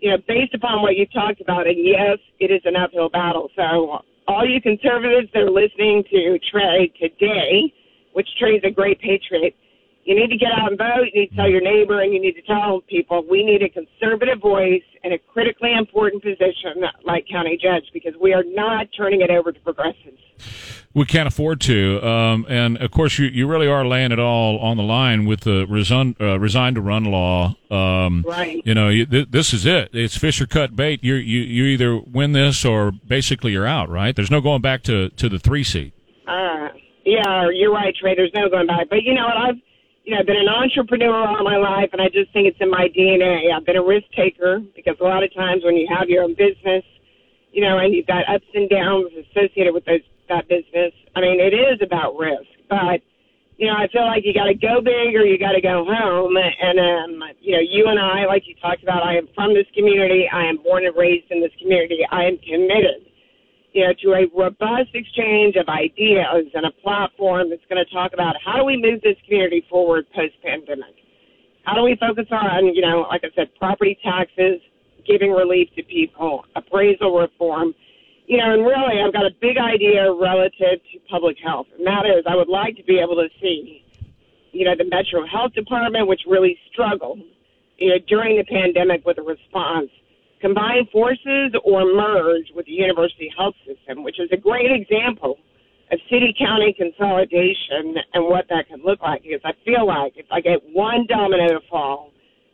[0.00, 3.50] you know, based upon what you talked about, and yes, it is an uphill battle.
[3.54, 7.74] So all you conservatives that are listening to Trey today,
[8.14, 9.54] which Trey's a great patriot,
[10.04, 11.06] you need to get out and vote.
[11.12, 13.68] You need to tell your neighbor, and you need to tell people we need a
[13.68, 19.20] conservative voice in a critically important position like county judge because we are not turning
[19.20, 20.18] it over to progressives.
[20.94, 24.58] We can't afford to, um, and of course, you, you really are laying it all
[24.58, 27.54] on the line with the resign uh, resign to run law.
[27.70, 28.60] Um, right.
[28.64, 29.90] You know, you, th- this is it.
[29.94, 31.02] It's fish or cut bait.
[31.02, 33.88] You you you either win this or basically you're out.
[33.88, 34.14] Right.
[34.14, 35.94] There's no going back to to the three seat.
[36.26, 36.68] Uh,
[37.06, 38.14] yeah, you're right, Trey.
[38.14, 38.88] There's no going back.
[38.90, 39.36] But you know what?
[39.36, 39.56] I've
[40.04, 42.70] you know, I've been an entrepreneur all my life, and I just think it's in
[42.70, 43.54] my DNA.
[43.54, 46.34] I've been a risk taker because a lot of times when you have your own
[46.34, 46.82] business,
[47.52, 51.38] you know, and you've got ups and downs associated with those, that business, I mean,
[51.38, 52.50] it is about risk.
[52.66, 52.98] But,
[53.58, 55.86] you know, I feel like you got to go big or you got to go
[55.86, 56.34] home.
[56.34, 59.68] And, um, you know, you and I, like you talked about, I am from this
[59.76, 60.26] community.
[60.26, 62.00] I am born and raised in this community.
[62.10, 63.11] I am committed
[63.72, 68.12] you know, to a robust exchange of ideas and a platform that's going to talk
[68.12, 70.94] about how do we move this community forward post pandemic?
[71.64, 74.60] How do we focus on, you know, like I said, property taxes,
[75.06, 77.74] giving relief to people, appraisal reform,
[78.26, 82.04] you know, and really I've got a big idea relative to public health, and that
[82.06, 83.84] is I would like to be able to see,
[84.52, 87.20] you know, the Metro Health Department, which really struggled,
[87.78, 89.90] you know, during the pandemic with a response
[90.42, 95.38] combine forces or merge with the university health system, which is a great example
[95.92, 99.22] of city county consolidation and what that can look like.
[99.22, 102.10] Because I feel like if I get one domino to fall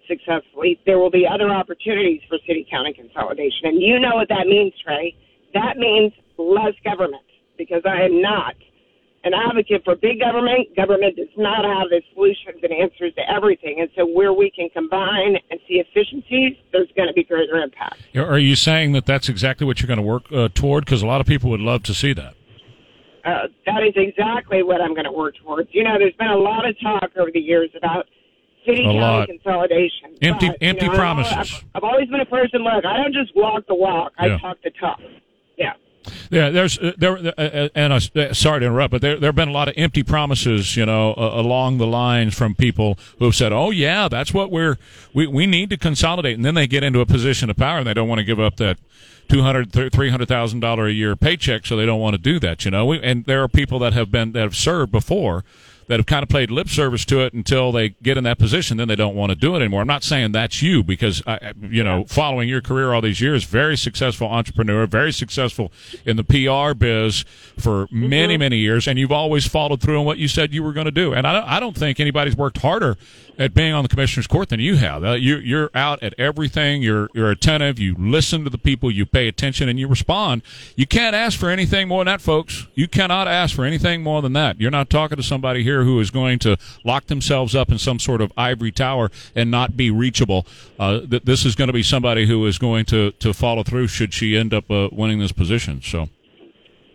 [0.07, 3.73] successfully, there will be other opportunities for city county consolidation.
[3.73, 5.17] And you know what that means, Trey.
[5.55, 7.25] That means less government
[7.57, 8.55] because I am not
[9.25, 10.75] an advocate for big government.
[10.77, 13.81] Government does not have the solutions and answers to everything.
[13.81, 18.01] And so, where we can combine and see efficiencies, there's going to be greater impact.
[18.17, 20.85] Are you saying that that's exactly what you're going to work uh, toward?
[20.85, 22.35] Because a lot of people would love to see that.
[23.25, 25.69] Uh, that is exactly what I'm going to work towards.
[25.73, 28.07] You know, there's been a lot of talk over the years about
[28.65, 29.29] city county lot.
[29.29, 30.17] consolidation.
[30.23, 31.33] Empty, but, empty you know, promises.
[31.37, 32.63] I've, I've, always been a person.
[32.63, 34.13] Look, I don't just walk the walk.
[34.19, 34.39] I yeah.
[34.39, 35.01] talk the talk.
[36.31, 36.51] Yeah.
[36.51, 39.53] There's uh, there uh, uh, and sorry to interrupt, but there there have been a
[39.53, 43.71] lot of empty promises, you know, along the lines from people who have said, "Oh
[43.71, 44.79] yeah, that's what we're
[45.13, 47.87] we we need to consolidate," and then they get into a position of power and
[47.87, 48.79] they don't want to give up that
[49.29, 52.39] two hundred three hundred thousand dollar a year paycheck, so they don't want to do
[52.41, 52.93] that, you know.
[52.93, 55.45] And there are people that have been that have served before
[55.89, 58.77] that have kind of played lip service to it until they get in that position,
[58.77, 59.81] then they don't want to do it anymore.
[59.81, 63.45] I'm not saying that's you because I, you know, following your career all these years,
[63.45, 65.73] very successful entrepreneur, very successful
[66.05, 67.25] in the PR biz
[67.59, 68.09] for mm-hmm.
[68.09, 70.85] many many years, and you've always followed through on what you said you were going
[70.85, 71.13] to do.
[71.13, 72.97] And I don't, I don't think anybody's worked harder
[73.39, 75.05] at being on the commissioner's court than you have.
[75.05, 76.83] Uh, you, you're out at everything.
[76.83, 77.79] You're you're attentive.
[77.79, 78.91] You listen to the people.
[78.91, 80.43] You pay attention and you respond.
[80.77, 82.67] You can't ask for anything more than that, folks.
[82.75, 84.61] You cannot ask for anything more than that.
[84.61, 87.99] You're not talking to somebody here who is going to lock themselves up in some
[87.99, 90.47] sort of ivory tower and not be reachable.
[90.79, 93.87] Uh, th- this is going to be somebody who is going to to follow through
[93.87, 95.81] should she end up uh, winning this position.
[95.83, 96.09] So.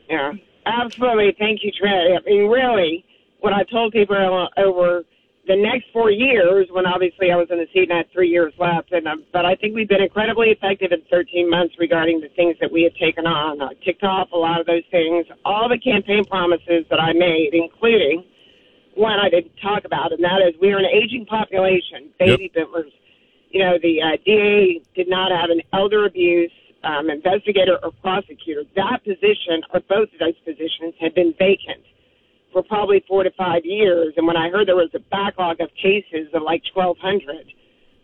[0.10, 0.34] Yeah,
[0.66, 1.36] absolutely.
[1.40, 2.18] Thank you, Trey.
[2.18, 3.06] I mean, really,
[3.40, 5.04] what I told people over
[5.46, 8.30] the next four years, when obviously I was in the seat and I had three
[8.30, 12.22] years left, and um, but I think we've been incredibly effective in 13 months regarding
[12.22, 13.62] the things that we had taken on.
[13.62, 17.52] I ticked off a lot of those things, all the campaign promises that I made,
[17.52, 18.24] including
[18.96, 22.68] one I didn't talk about, and that is we are an aging population, baby yep.
[22.68, 22.92] boomers.
[23.52, 26.52] You know, the uh, DA did not have an elder abuse
[26.84, 28.64] um, investigator or prosecutor.
[28.76, 31.84] That position, or both of those positions, had been vacant
[32.54, 34.14] for probably four to five years.
[34.16, 37.52] And when I heard there was a backlog of cases of like 1,200,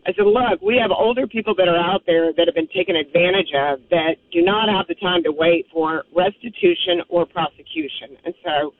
[0.06, 2.96] I said, look, we have older people that are out there that have been taken
[2.96, 8.16] advantage of that do not have the time to wait for restitution or prosecution.
[8.24, 8.72] And so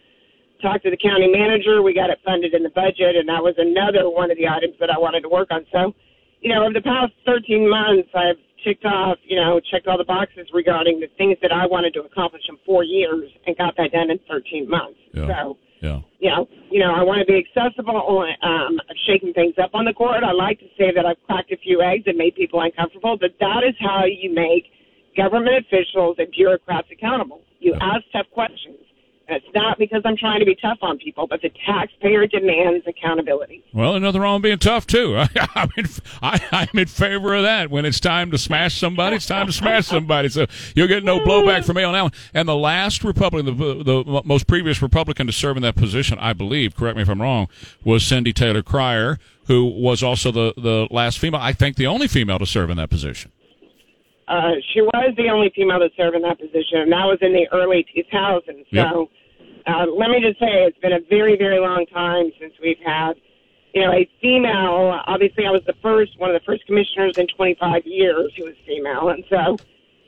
[0.60, 1.82] talked to the county manager.
[1.82, 4.74] We got it funded in the budget, and that was another one of the items
[4.80, 5.64] that I wanted to work on.
[5.72, 5.92] So,
[6.40, 10.04] you know, over the past 13 months, I've ticked off, you know, checked all the
[10.04, 13.92] boxes regarding the things that I wanted to accomplish in four years and got that
[13.92, 14.98] done in 13 months.
[15.12, 15.26] Yeah.
[15.26, 16.00] So, yeah.
[16.18, 18.26] you know, you know, I want to be accessible.
[18.42, 20.22] Um, shaken things up on the court.
[20.22, 23.30] I like to say that I've cracked a few eggs and made people uncomfortable, but
[23.40, 24.66] that is how you make
[25.16, 27.40] government officials and bureaucrats accountable.
[27.58, 27.94] You Yeah.
[27.94, 28.78] ask tough questions.
[29.30, 33.62] It's not because I'm trying to be tough on people, but the taxpayer demands accountability.
[33.72, 35.16] Well, nothing wrong with being tough too.
[35.54, 35.86] I'm in,
[36.22, 37.70] I, I'm in favor of that.
[37.70, 40.28] When it's time to smash somebody, it's time to smash somebody.
[40.28, 42.12] So you'll get no blowback from me on that one.
[42.34, 46.32] And the last Republican, the, the most previous Republican to serve in that position, I
[46.32, 47.48] believe, correct me if I'm wrong,
[47.84, 52.08] was Cyndi Taylor Krier, who was also the the last female, I think, the only
[52.08, 53.32] female to serve in that position.
[54.30, 57.32] Uh, she was the only female to serve in that position, and that was in
[57.32, 58.64] the early 2000s.
[58.70, 58.86] Yep.
[58.86, 59.10] So
[59.66, 63.14] uh, let me just say, it's been a very, very long time since we've had,
[63.74, 65.02] you know, a female.
[65.06, 68.54] Obviously, I was the first, one of the first commissioners in 25 years who was
[68.64, 69.58] female, and so,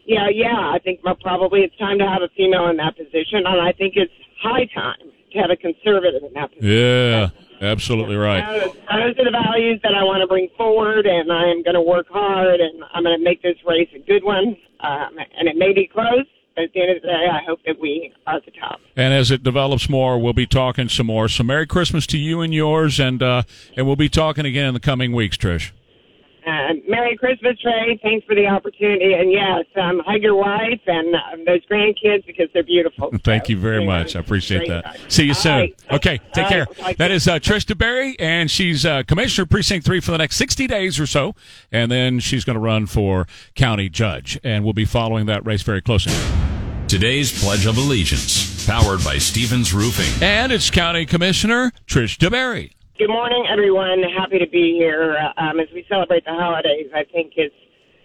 [0.06, 3.61] yeah, yeah, I think probably it's time to have a female in that position, and
[3.61, 6.71] I think it's high time have a conservative in that position.
[6.71, 8.42] Yeah, absolutely right.
[8.42, 11.75] Uh, those are the values that I want to bring forward, and I am going
[11.75, 14.57] to work hard, and I'm going to make this race a good one.
[14.81, 17.61] Um, and it may be close, but at the end of the day, I hope
[17.66, 18.81] that we are at the top.
[18.97, 21.29] And as it develops more, we'll be talking some more.
[21.29, 23.42] So Merry Christmas to you and yours, and uh,
[23.77, 25.71] and we'll be talking again in the coming weeks, Trish.
[26.46, 27.98] Uh, Merry Christmas, Trey.
[28.02, 29.12] Thanks for the opportunity.
[29.14, 33.11] And yes, um, hug your wife and uh, those grandkids because they're beautiful.
[33.24, 34.16] Thank So, you very much.
[34.16, 34.85] I appreciate that.
[34.85, 34.96] time.
[35.09, 35.52] See you All soon.
[35.52, 35.74] right.
[35.92, 36.66] Okay, take All care.
[36.83, 36.98] right.
[36.98, 40.66] That is uh, Trish DeBerry, and she's uh, Commissioner Precinct 3 for the next 60
[40.66, 41.35] days or so.
[41.70, 44.38] And then she's going to run for county judge.
[44.42, 46.12] And we'll be following that race very closely.
[46.88, 50.22] Today's Pledge of Allegiance, powered by Stevens Roofing.
[50.22, 52.72] And it's County Commissioner Trish DeBerry.
[53.02, 54.00] Good morning, everyone.
[54.16, 56.86] Happy to be here um, as we celebrate the holidays.
[56.94, 57.52] I think it's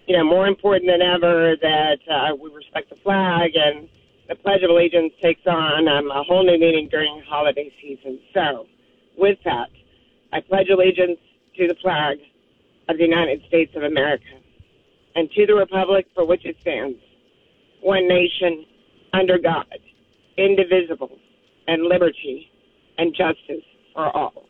[0.07, 3.87] you know more important than ever that uh, we respect the flag and
[4.27, 8.17] the Pledge of Allegiance takes on um, a whole new meaning during holiday season.
[8.33, 8.65] So,
[9.15, 9.69] with that,
[10.33, 11.19] I pledge allegiance
[11.57, 12.17] to the flag
[12.89, 14.41] of the United States of America
[15.13, 16.97] and to the republic for which it stands,
[17.81, 18.65] one nation
[19.13, 19.77] under God,
[20.39, 21.19] indivisible,
[21.67, 22.49] and liberty
[22.97, 24.46] and justice for all.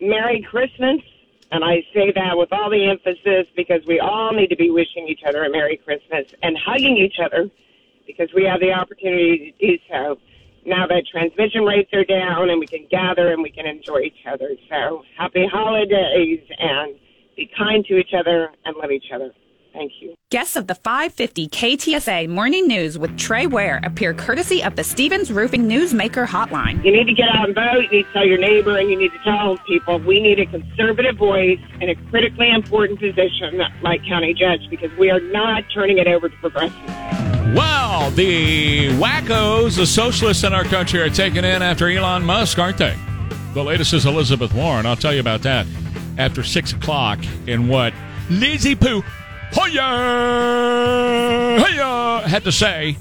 [0.00, 1.00] Merry Christmas.
[1.52, 5.06] And I say that with all the emphasis because we all need to be wishing
[5.08, 7.48] each other a Merry Christmas and hugging each other
[8.06, 10.18] because we have the opportunity to do so
[10.64, 14.26] now that transmission rates are down and we can gather and we can enjoy each
[14.28, 14.50] other.
[14.68, 16.96] So happy holidays and
[17.36, 19.32] be kind to each other and love each other.
[19.76, 20.14] Thank you.
[20.30, 25.30] Guests of the 550 KTSA Morning News with Trey Ware appear courtesy of the Stevens
[25.30, 26.82] Roofing Newsmaker Hotline.
[26.82, 27.82] You need to get out and vote.
[27.82, 30.46] You need to tell your neighbor, and you need to tell people we need a
[30.46, 35.98] conservative voice in a critically important position like county judge because we are not turning
[35.98, 36.74] it over to progressives.
[37.54, 42.78] Well, the wackos, the socialists in our country are taking in after Elon Musk, aren't
[42.78, 42.96] they?
[43.52, 44.86] The latest is Elizabeth Warren.
[44.86, 45.66] I'll tell you about that
[46.18, 47.92] after 6 o'clock in what
[48.28, 49.04] Lizzie Pooh
[49.52, 49.82] Hoya,
[51.60, 52.96] Hoya had to say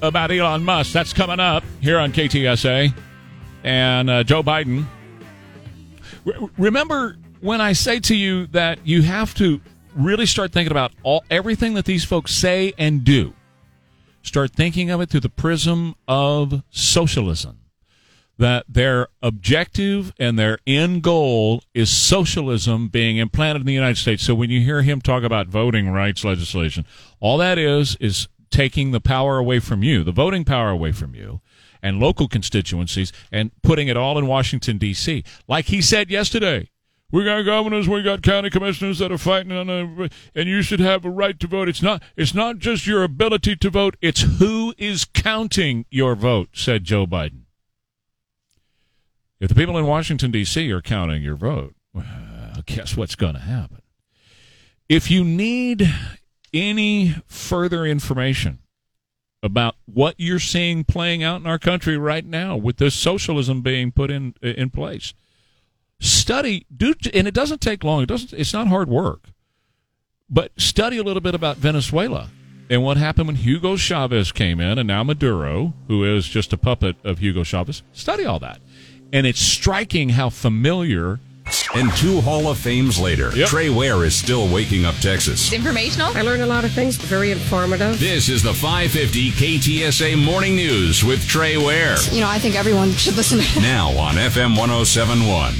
[0.00, 0.92] about Elon Musk.
[0.92, 2.92] That's coming up here on KTSA.
[3.64, 4.84] and uh, Joe Biden.
[6.24, 9.60] Re- remember when I say to you that you have to
[9.94, 13.34] really start thinking about all everything that these folks say and do.
[14.22, 17.58] Start thinking of it through the prism of socialism.
[18.42, 24.24] That their objective and their end goal is socialism being implanted in the United States.
[24.24, 26.84] So when you hear him talk about voting rights legislation,
[27.20, 31.14] all that is is taking the power away from you, the voting power away from
[31.14, 31.40] you,
[31.84, 35.22] and local constituencies, and putting it all in Washington, D.C.
[35.46, 36.68] Like he said yesterday.
[37.12, 40.62] We got governors, we got county commissioners that are fighting on a, uh, and you
[40.62, 41.68] should have a right to vote.
[41.68, 46.48] It's not, it's not just your ability to vote, it's who is counting your vote,
[46.54, 47.41] said Joe Biden.
[49.42, 50.70] If the people in Washington, D.C.
[50.70, 52.04] are counting your vote, well,
[52.64, 53.82] guess what's going to happen?
[54.88, 55.92] If you need
[56.54, 58.60] any further information
[59.42, 63.90] about what you're seeing playing out in our country right now with this socialism being
[63.90, 65.12] put in in place,
[65.98, 68.04] study do and it doesn't take long.
[68.04, 68.32] It doesn't.
[68.32, 69.30] It's not hard work,
[70.30, 72.30] but study a little bit about Venezuela
[72.70, 76.56] and what happened when Hugo Chavez came in, and now Maduro, who is just a
[76.56, 77.82] puppet of Hugo Chavez.
[77.92, 78.60] Study all that,
[79.12, 81.20] and it's striking how familiar.
[81.74, 83.48] And two Hall of Fames later, Yep.
[83.48, 85.44] Trey Ware is still waking up Texas.
[85.46, 86.16] It's Informational?
[86.16, 87.98] I learned a lot of things, very informative.
[88.00, 91.96] This is the 550 KTSA Morning News with Trey Ware.
[92.10, 95.52] You know, I think everyone should listen to Now on FM 1071.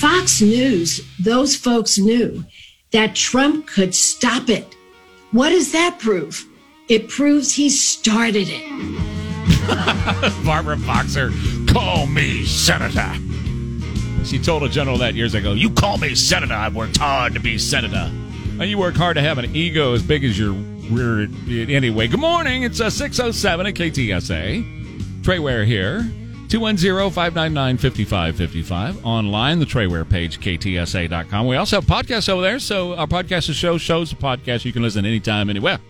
[0.00, 2.44] Fox News, those folks knew
[2.92, 4.66] that Trump could stop it.
[5.32, 6.44] What does that prove?
[6.88, 8.64] It proves he started it.
[10.44, 11.30] Barbara Boxer,
[11.74, 13.12] call me senator.
[14.24, 15.54] She told a general that years ago.
[15.54, 16.54] You call me senator.
[16.54, 18.12] I've worked hard to be senator.
[18.60, 21.28] And you work hard to have an ego as big as your rear.
[21.48, 22.62] Anyway, good morning.
[22.62, 25.24] It's uh, 607 at KTSA.
[25.24, 26.02] Trey Ware here.
[26.46, 29.04] 210-599-5555.
[29.04, 31.48] Online, the Trey Ware page, ktsa.com.
[31.48, 34.72] We also have podcasts over there, so our podcast is show shows a podcast you
[34.72, 35.80] can listen anytime, anywhere.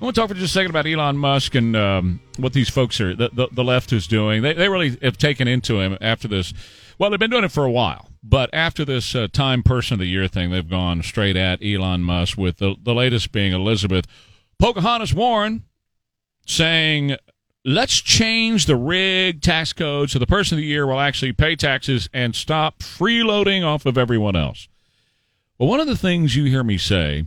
[0.00, 2.70] I want to talk for just a second about Elon Musk and um, what these
[2.70, 4.40] folks are, the, the, the left is doing.
[4.40, 6.54] They, they really have taken into him after this.
[6.98, 9.98] Well, they've been doing it for a while, but after this uh, Time Person of
[10.00, 14.06] the Year thing, they've gone straight at Elon Musk, with the, the latest being Elizabeth
[14.58, 15.64] Pocahontas Warren
[16.46, 17.16] saying,
[17.66, 21.56] let's change the rig tax code so the person of the year will actually pay
[21.56, 24.66] taxes and stop freeloading off of everyone else.
[25.58, 27.26] Well, one of the things you hear me say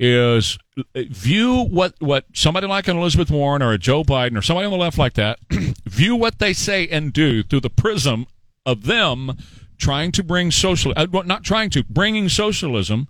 [0.00, 4.42] is uh, view what, what somebody like an Elizabeth Warren or a Joe Biden or
[4.42, 5.38] somebody on the left like that,
[5.84, 8.26] view what they say and do through the prism
[8.64, 9.36] of them
[9.76, 13.08] trying to bring social, uh, not trying to, bringing socialism,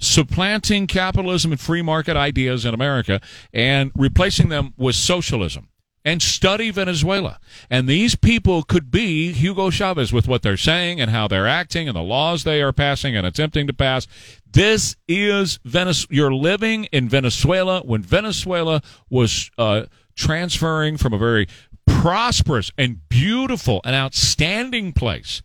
[0.00, 3.20] supplanting capitalism and free market ideas in America
[3.52, 5.68] and replacing them with socialism.
[6.04, 7.38] And study Venezuela.
[7.70, 11.88] And these people could be Hugo Chavez with what they're saying and how they're acting
[11.88, 14.08] and the laws they are passing and attempting to pass.
[14.50, 16.08] This is Venezuela.
[16.10, 19.84] You're living in Venezuela when Venezuela was uh,
[20.16, 21.46] transferring from a very
[21.86, 25.42] prosperous and beautiful and outstanding place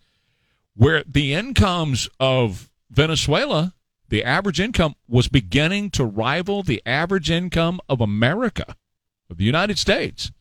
[0.76, 3.74] where the incomes of Venezuela,
[4.10, 8.76] the average income was beginning to rival the average income of America,
[9.30, 10.32] of the United States.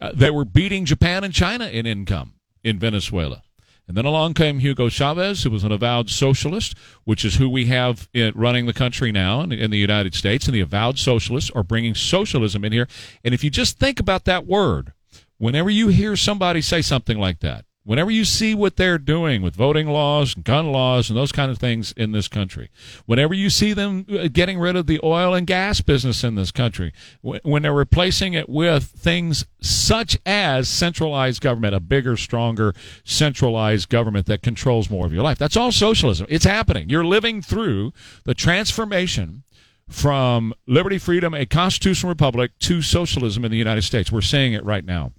[0.00, 3.42] Uh, they were beating Japan and China in income in Venezuela.
[3.86, 7.66] And then along came Hugo Chavez, who was an avowed socialist, which is who we
[7.66, 10.46] have in, running the country now in, in the United States.
[10.46, 12.86] And the avowed socialists are bringing socialism in here.
[13.24, 14.92] And if you just think about that word,
[15.38, 19.56] whenever you hear somebody say something like that, whenever you see what they're doing with
[19.56, 22.70] voting laws and gun laws and those kind of things in this country,
[23.06, 26.50] whenever you see them uh, getting rid of the oil and gas business in this
[26.50, 33.88] country, when they're replacing it with things such as centralized government, a bigger, stronger, centralized
[33.88, 36.26] government that controls more of your life, that's all socialism.
[36.28, 36.90] It's happening.
[36.90, 37.92] You're living through
[38.24, 39.42] the transformation
[39.88, 44.12] from liberty, freedom, a constitutional republic to socialism in the United States.
[44.12, 45.12] We're seeing it right now.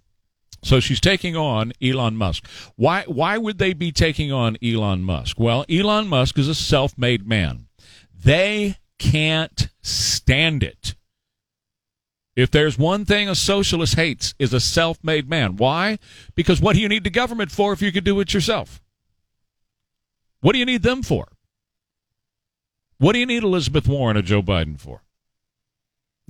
[0.64, 2.48] So she's taking on Elon Musk.
[2.76, 5.40] Why why would they be taking on Elon Musk?
[5.40, 7.68] Well, Elon Musk is a self-made man.
[8.24, 10.96] They can't stand it.
[12.36, 15.58] If there's one thing a socialist hates is a self-made man.
[15.58, 16.00] Why?
[16.36, 18.82] Because what do you need the government for if you could do it yourself?
[20.40, 21.28] What do you need them for?
[23.00, 25.02] What do you need Elizabeth Warren or Joe Biden for?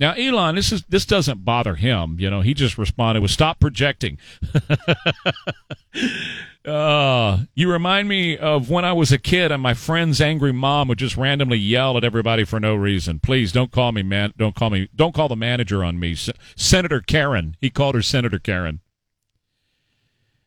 [0.02, 2.16] Now, Elon, this is this doesn't bother him.
[2.18, 4.18] You know, he just responded with "Stop projecting."
[6.64, 10.88] uh, you remind me of when I was a kid, and my friend's angry mom
[10.88, 13.20] would just randomly yell at everybody for no reason.
[13.20, 14.32] Please don't call me man.
[14.36, 14.88] Don't call me.
[14.92, 16.16] Don't call the manager on me.
[16.56, 17.56] Senator Karen.
[17.60, 18.80] He called her Senator Karen.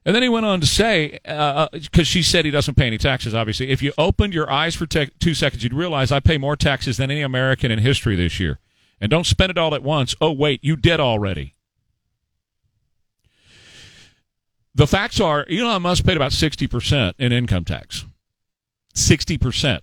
[0.04, 2.98] And then he went on to say, because uh, she said he doesn't pay any
[2.98, 6.38] taxes, obviously, if you opened your eyes for te- two seconds, you'd realize I pay
[6.38, 8.60] more taxes than any American in history this year.
[9.00, 10.16] And don't spend it all at once.
[10.22, 11.54] Oh, wait, you did already.
[14.74, 18.06] The facts are Elon Musk paid about 60% in income tax.
[18.94, 19.80] 60%.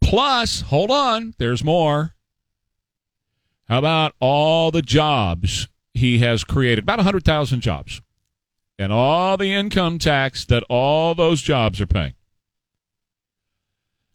[0.00, 2.14] Plus, hold on, there's more.
[3.68, 6.84] How about all the jobs he has created?
[6.84, 8.00] About 100,000 jobs
[8.78, 12.14] and all the income tax that all those jobs are paying.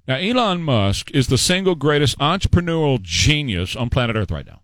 [0.08, 4.62] Now, Elon Musk is the single greatest entrepreneurial genius on planet Earth right now.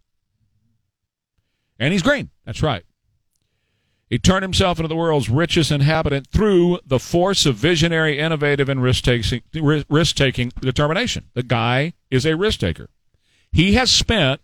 [1.79, 2.31] And he's green.
[2.45, 2.83] That's right.
[4.09, 8.81] He turned himself into the world's richest inhabitant through the force of visionary, innovative, and
[8.81, 11.25] risk taking determination.
[11.33, 12.89] The guy is a risk taker.
[13.51, 14.41] He has spent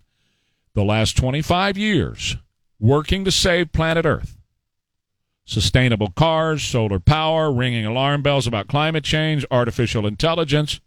[0.75, 2.35] the last 25 years
[2.79, 4.37] working to save planet Earth
[5.45, 10.79] sustainable cars, solar power, ringing alarm bells about climate change, artificial intelligence.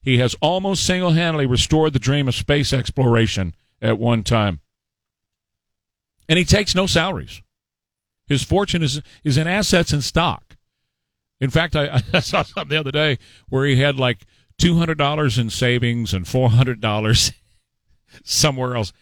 [0.00, 4.60] He has almost single handedly restored the dream of space exploration at one time.
[6.28, 7.42] And he takes no salaries.
[8.26, 10.56] His fortune is, is in assets and stock.
[11.40, 14.24] In fact, I, I saw something the other day where he had like
[14.60, 17.32] $200 in savings and $400
[18.24, 18.92] somewhere else.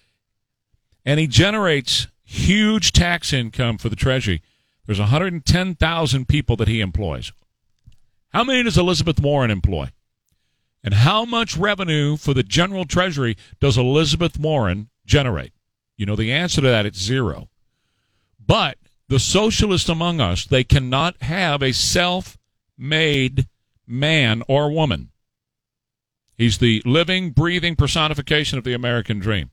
[1.04, 4.42] And he generates huge tax income for the Treasury.
[4.86, 7.32] There's 110,000 people that he employs.
[8.32, 9.90] How many does Elizabeth Warren employ?
[10.84, 15.52] And how much revenue for the general treasury does Elizabeth Warren generate?
[15.96, 17.48] You know the answer to that it's zero.
[18.44, 18.78] But
[19.08, 23.48] the socialists among us, they cannot have a self-made
[23.86, 25.10] man or woman.
[26.36, 29.50] He's the living, breathing personification of the American dream.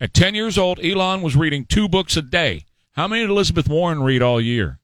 [0.00, 2.64] At 10 years old, Elon was reading two books a day.
[2.98, 4.80] How many did Elizabeth Warren read all year?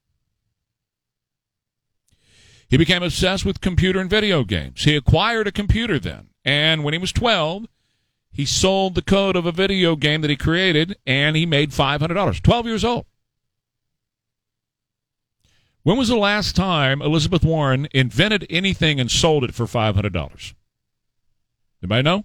[2.68, 4.84] He became obsessed with computer and video games.
[4.84, 7.66] He acquired a computer then, and when he was 12,
[8.30, 12.40] he sold the code of a video game that he created and he made $500.
[12.40, 13.06] 12 years old.
[15.82, 20.54] When was the last time Elizabeth Warren invented anything and sold it for $500?
[21.82, 22.24] Anybody know?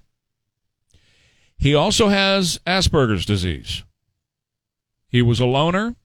[1.57, 3.81] He also has Asperger's disease.
[5.09, 5.95] He was a loner.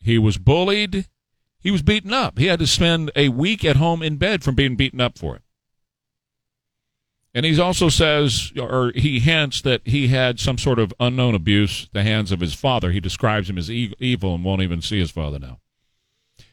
[0.00, 1.08] He was bullied.
[1.58, 2.38] He was beaten up.
[2.38, 5.36] He had to spend a week at home in bed from being beaten up for
[5.36, 5.42] it.
[7.34, 11.88] And he also says, or he hints that he had some sort of unknown abuse
[11.92, 12.92] the hands of his father.
[12.92, 15.58] He describes him as evil and won't even see his father now.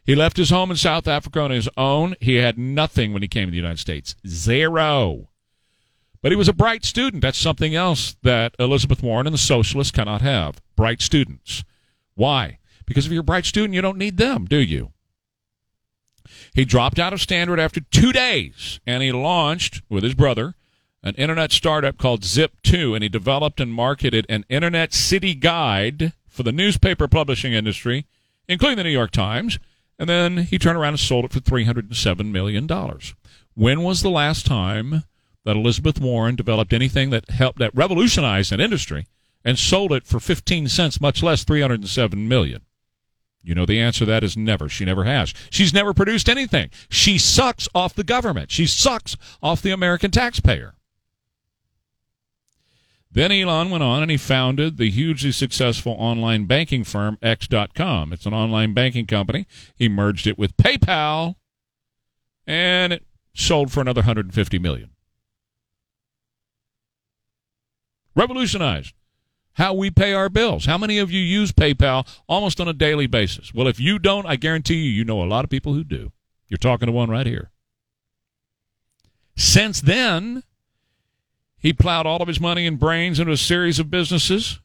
[0.04, 2.16] He left his home in South Africa on his own.
[2.20, 4.16] He had nothing when he came to the United States.
[4.26, 5.30] Zero.
[6.24, 7.22] But he was a bright student.
[7.22, 10.62] That's something else that Elizabeth Warren and the socialists cannot have.
[10.76, 11.64] Bright students.
[12.16, 12.60] Why?
[12.86, 14.92] Because if you're a bright student, you don't need them, do you?
[16.54, 20.56] He dropped out of Stanford after two days, and he launched with his brother
[21.04, 26.44] an internet startup called Zip2, and he developed and marketed an internet city guide for
[26.44, 28.06] the newspaper publishing industry,
[28.48, 29.58] including the New York Times.
[29.98, 32.68] And then he turned around and sold it for $307 million.
[33.54, 35.04] When was the last time
[35.44, 39.08] that Elizabeth Warren developed anything that helped, that revolutionized an industry
[39.44, 42.62] and sold it for 15 cents, much less 307 million?
[43.44, 44.70] You know the answer to that is never.
[44.70, 45.34] She never has.
[45.50, 46.70] She's never produced anything.
[46.90, 48.52] She sucks off the government.
[48.52, 50.76] She sucks off the American taxpayer.
[53.14, 58.14] Then Elon went on and he founded the hugely successful online banking firm X.com.
[58.14, 59.48] It's an online banking company.
[59.76, 61.36] He merged it with PayPal
[62.48, 64.92] and it sold for another 150 million.
[68.16, 68.94] Revolutionized
[69.54, 70.66] how we pay our bills.
[70.66, 73.54] How many of you use PayPal almost on a daily basis?
[73.54, 76.12] Well, if you don't, I guarantee you, you know a lot of people who do.
[76.48, 77.52] You're talking to one right here.
[79.36, 80.44] Since then,
[81.58, 84.60] he plowed all of his money and brains into a series of businesses.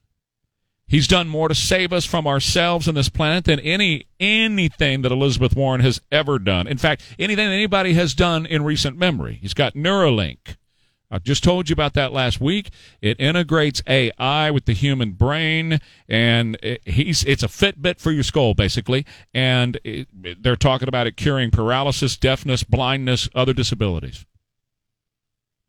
[0.89, 5.11] He's done more to save us from ourselves and this planet than any anything that
[5.11, 6.69] Elizabeth Warren has ever done.
[6.69, 9.39] In fact, anything anybody has done in recent memory.
[9.43, 10.57] He's got Neuralink.
[11.11, 12.71] I just told you about that last week.
[13.01, 15.79] It integrates AI with the human brain,
[16.09, 19.07] and it, he's it's a Fitbit for your skull, basically.
[19.33, 20.09] And it,
[20.43, 24.27] they're talking about it curing paralysis, deafness, blindness, other disabilities.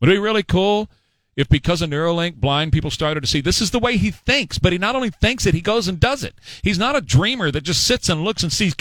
[0.00, 0.90] Would it be really cool
[1.38, 4.58] if because of Neuralink, blind people started to see this is the way he thinks,
[4.58, 6.34] but he not only thinks it, he goes and does it.
[6.62, 8.74] He's not a dreamer that just sits and looks and sees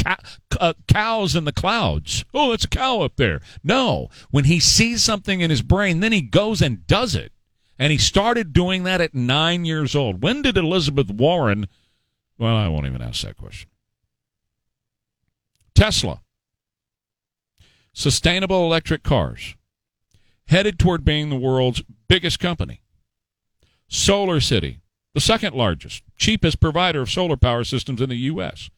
[0.60, 2.26] uh, cows in the clouds.
[2.34, 3.42] Oh, it's a cow up there.
[3.64, 7.32] No, when he sees something in his brain, then he goes and does it.
[7.78, 10.24] And he started doing that at nine years old.
[10.24, 11.68] When did Elizabeth Warren?
[12.40, 13.70] Well, I won't even ask that question.
[15.76, 16.22] Tesla,
[17.94, 19.54] sustainable electric cars,
[20.48, 22.82] headed toward being the world's biggest company.
[23.88, 24.82] Solar City,
[25.14, 28.70] the second largest, cheapest provider of solar power systems in the U.S.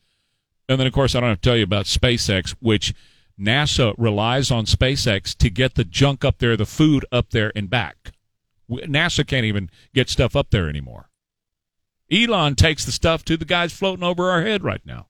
[0.68, 2.94] And then, of course, I don't have to tell you about SpaceX, which
[3.40, 7.70] NASA relies on SpaceX to get the junk up there, the food up there and
[7.70, 8.12] back.
[8.70, 11.10] NASA can't even get stuff up there anymore.
[12.12, 15.08] Elon takes the stuff to the guys floating over our head right now.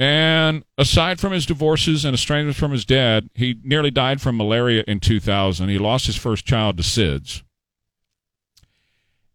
[0.00, 4.82] And aside from his divorces and estrangement from his dad, he nearly died from malaria
[4.88, 5.68] in 2000.
[5.68, 7.42] He lost his first child to SIDS.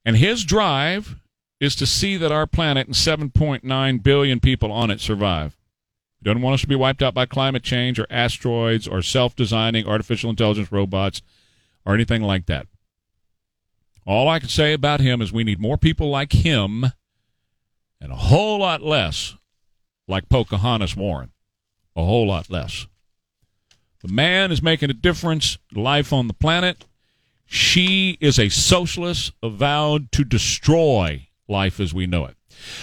[0.04, 1.18] And his drive
[1.60, 5.56] is to see that our planet and 7.9 billion people on it survive.
[6.20, 9.36] He doesn't want us to be wiped out by climate change or asteroids or self
[9.36, 11.22] designing artificial intelligence robots
[11.86, 12.66] or anything like that.
[14.08, 16.86] All I can say about him is we need more people like him
[18.02, 19.36] and a whole lot less
[20.08, 21.32] like Pocahontas Warren.
[21.96, 22.88] A whole lot less.
[24.02, 26.86] The man is making a difference, life on the planet.
[27.46, 32.36] She is a socialist avowed to destroy life as we know it.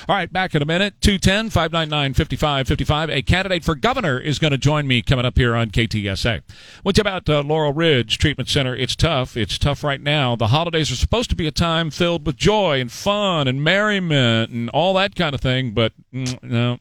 [0.09, 1.01] All right, back in a minute.
[1.01, 3.11] 210 599 5555.
[3.11, 6.43] A candidate for governor is going to join me coming up here on KTSA.
[6.83, 8.75] What's about uh, Laurel Ridge Treatment Center?
[8.75, 9.37] It's tough.
[9.37, 10.37] It's tough right now.
[10.37, 14.51] The holidays are supposed to be a time filled with joy and fun and merriment
[14.51, 16.79] and all that kind of thing, but mm, no.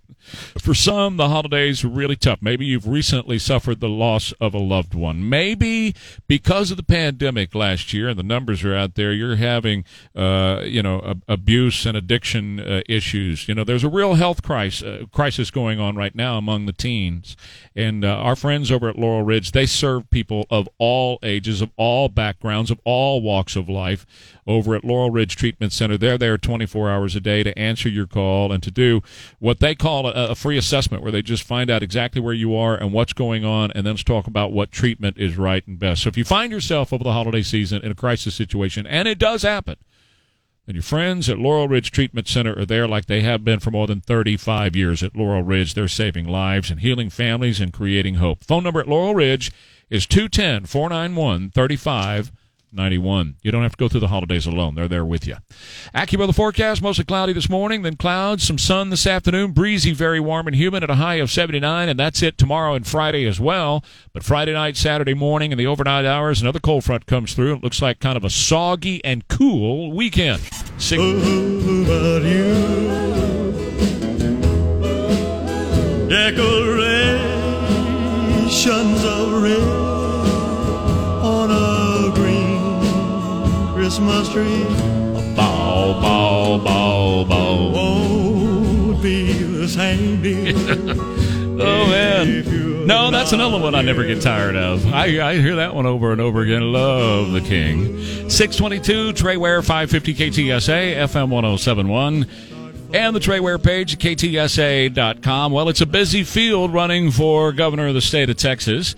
[0.60, 2.40] For some, the holidays are really tough.
[2.42, 5.28] Maybe you've recently suffered the loss of a loved one.
[5.28, 5.96] Maybe
[6.28, 9.84] because of the pandemic last year, and the numbers are out there, you're having,
[10.16, 13.48] uh, you know, abuse and addiction uh, issues.
[13.48, 16.74] You know, there's a real health crisis, uh, crisis going on right now among the
[16.74, 17.38] teens.
[17.76, 21.72] And uh, our friends over at Laurel Ridge, they serve people of all ages, of
[21.78, 24.06] all backgrounds, of all walks of life
[24.46, 25.98] over at Laurel Ridge Treatment Center.
[25.98, 29.02] They're there 24 hours a day to answer your call and to do
[29.40, 32.56] what they call a, a free assessment where they just find out exactly where you
[32.56, 36.04] are and what's going on and then talk about what treatment is right and best.
[36.04, 39.20] So if you find yourself over the holiday season in a crisis situation, and it
[39.20, 39.76] does happen,
[40.72, 43.72] and your friends at Laurel Ridge Treatment Center are there like they have been for
[43.72, 45.74] more than 35 years at Laurel Ridge.
[45.74, 48.46] They're saving lives and healing families and creating hope.
[48.46, 49.52] Phone number at Laurel Ridge
[49.90, 52.32] is 210 491 35
[52.74, 53.36] 91.
[53.42, 54.76] You don't have to go through the holidays alone.
[54.76, 55.36] They're there with you.
[55.94, 60.48] AccuWeather forecast, mostly cloudy this morning, then clouds, some sun this afternoon, breezy, very warm
[60.48, 63.84] and humid at a high of 79, and that's it tomorrow and Friday as well.
[64.14, 67.56] But Friday night, Saturday morning, and the overnight hours, another cold front comes through.
[67.56, 70.42] It looks like kind of a soggy and cool weekend.
[76.10, 79.71] Decorations of red
[84.02, 84.64] Christmas tree.
[84.64, 87.72] A bow, bow, bow, bow.
[87.72, 90.54] Won't be the same, dear.
[90.58, 92.88] oh, man.
[92.88, 94.92] No, that's another one I never get tired of.
[94.92, 96.74] I, I hear that one over and over again.
[96.74, 98.02] Love the King.
[98.28, 102.26] 622 Trey Ware 550 KTSA FM 1071
[102.96, 105.52] and the Trey Ware page ktsa.com.
[105.52, 108.96] Well, it's a busy field running for governor of the state of Texas.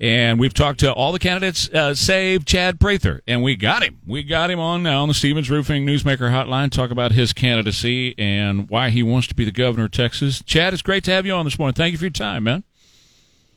[0.00, 3.98] And we've talked to all the candidates, uh, save Chad Prather, and we got him.
[4.06, 6.70] We got him on now on the Stevens Roofing Newsmaker Hotline.
[6.70, 10.42] Talk about his candidacy and why he wants to be the governor of Texas.
[10.44, 11.74] Chad, it's great to have you on this morning.
[11.74, 12.64] Thank you for your time, man.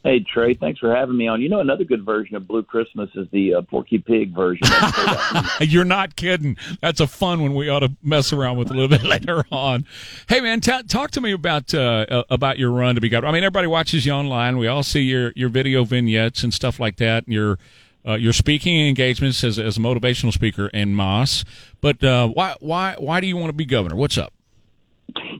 [0.04, 1.42] Hey Trey, thanks for having me on.
[1.42, 4.66] You know, another good version of Blue Christmas is the uh, Porky Pig version.
[5.60, 6.56] You're not kidding.
[6.82, 7.54] That's a fun one.
[7.54, 9.86] We ought to mess around with a little bit later on.
[10.30, 13.30] Hey man, t- talk to me about uh, uh, about your run to be governor.
[13.30, 14.58] I mean, everybody watches you online.
[14.58, 17.60] We all see your your video vignettes and stuff like that, and your
[18.08, 21.44] uh, your speaking engagements as as a motivational speaker in Moss.
[21.82, 23.98] But uh, why why why do you want to be governor?
[23.98, 24.34] What's up?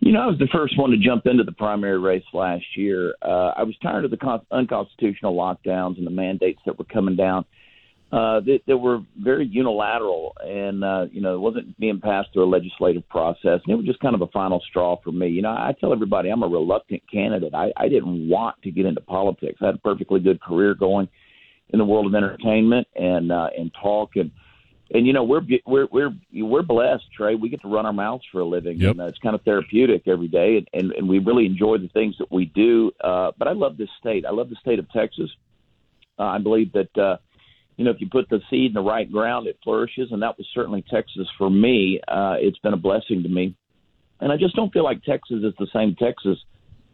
[0.10, 3.14] You know, I was the first one to jump into the primary race last year.
[3.22, 7.16] Uh, I was tired of the con- unconstitutional lockdowns and the mandates that were coming
[7.16, 7.46] down.
[8.12, 12.44] Uh, that, that were very unilateral, and uh, you know, it wasn't being passed through
[12.44, 15.28] a legislative process, and it was just kind of a final straw for me.
[15.28, 17.54] You know, I tell everybody I'm a reluctant candidate.
[17.54, 19.60] I, I didn't want to get into politics.
[19.62, 21.08] I had a perfectly good career going
[21.70, 24.32] in the world of entertainment and uh, and talk and
[24.92, 27.36] and you know we're we're we're we're blessed, Trey.
[27.36, 28.92] We get to run our mouths for a living, yep.
[28.92, 31.90] and uh, it's kind of therapeutic every day, and, and and we really enjoy the
[31.90, 32.92] things that we do.
[33.04, 34.26] Uh, but I love this state.
[34.26, 35.30] I love the state of Texas.
[36.18, 37.18] Uh, I believe that uh,
[37.78, 40.38] you know if you put the seed in the right ground, it flourishes, and that
[40.38, 42.00] was certainly Texas for me.
[42.08, 43.56] Uh, it's been a blessing to me,
[44.20, 46.38] and I just don't feel like Texas is the same Texas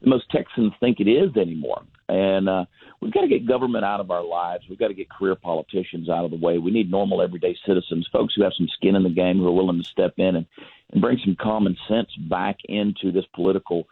[0.05, 1.83] most Texans think it is anymore.
[2.07, 2.65] And uh,
[3.01, 4.65] we've got to get government out of our lives.
[4.69, 6.57] We've got to get career politicians out of the way.
[6.57, 9.51] We need normal, everyday citizens, folks who have some skin in the game, who are
[9.51, 10.45] willing to step in and,
[10.91, 13.87] and bring some common sense back into this political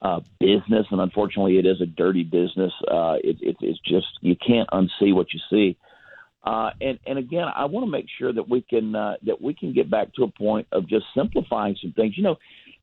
[0.00, 0.86] uh, business.
[0.90, 2.72] And unfortunately, it is a dirty business.
[2.86, 5.76] Uh, it, it, it's just you can't unsee what you see.
[6.44, 9.52] Uh, and and again, I want to make sure that we can uh, that we
[9.52, 12.16] can get back to a point of just simplifying some things.
[12.16, 12.36] You know,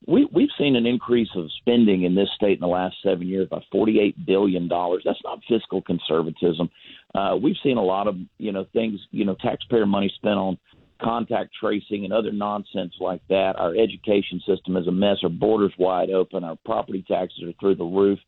[0.07, 3.47] we we've seen an increase of spending in this state in the last seven years
[3.49, 5.03] by forty eight billion dollars.
[5.05, 6.69] That's not fiscal conservatism.
[7.15, 10.57] Uh, we've seen a lot of you know things you know taxpayer money spent on
[11.01, 13.55] contact tracing and other nonsense like that.
[13.57, 15.17] Our education system is a mess.
[15.23, 16.43] Our borders wide open.
[16.43, 18.19] Our property taxes are through the roof.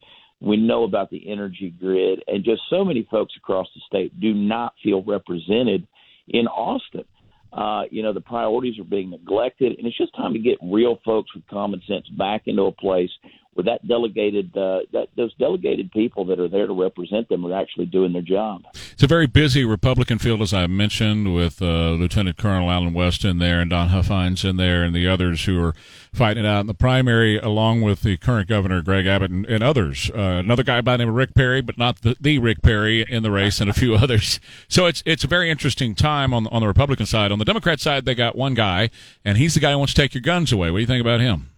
[0.42, 4.34] We know about the energy grid, and just so many folks across the state do
[4.34, 5.88] not feel represented
[6.28, 7.06] in Austin.
[7.56, 11.00] Uh, you know, the priorities are being neglected, and it's just time to get real
[11.06, 13.10] folks with common sense back into a place
[13.56, 17.54] where that delegated, uh, that those delegated people that are there to represent them are
[17.54, 18.64] actually doing their job.
[18.92, 23.24] It's a very busy Republican field, as I mentioned, with uh, Lieutenant Colonel Allen West
[23.24, 25.74] in there and Don Huffines in there and the others who are
[26.14, 29.64] fighting it out in the primary, along with the current governor, Greg Abbott, and, and
[29.64, 30.12] others.
[30.14, 33.06] Uh, another guy by the name of Rick Perry, but not the, the Rick Perry
[33.08, 34.42] in the race, and a few others.
[34.68, 37.32] So it's it's a very interesting time on, on the Republican side.
[37.32, 38.90] On the Democrat side, they got one guy,
[39.24, 40.72] and he's the guy who wants to take your guns away.
[40.72, 41.52] What do you think about him?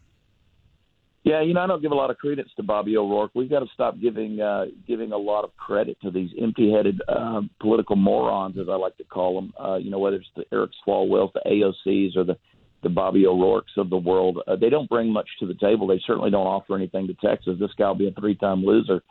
[1.27, 3.31] Yeah, you know, I don't give a lot of credence to Bobby O'Rourke.
[3.35, 7.41] We've got to stop giving uh, giving a lot of credit to these empty-headed uh,
[7.59, 9.53] political morons, as I like to call them.
[9.61, 12.37] Uh, you know, whether it's the Eric Swalwell's, the AOCs, or the
[12.81, 14.39] the Bobby O'Rourke's of the world.
[14.47, 15.85] Uh, they don't bring much to the table.
[15.85, 17.57] They certainly don't offer anything to Texas.
[17.59, 19.03] This guy will be a three-time loser,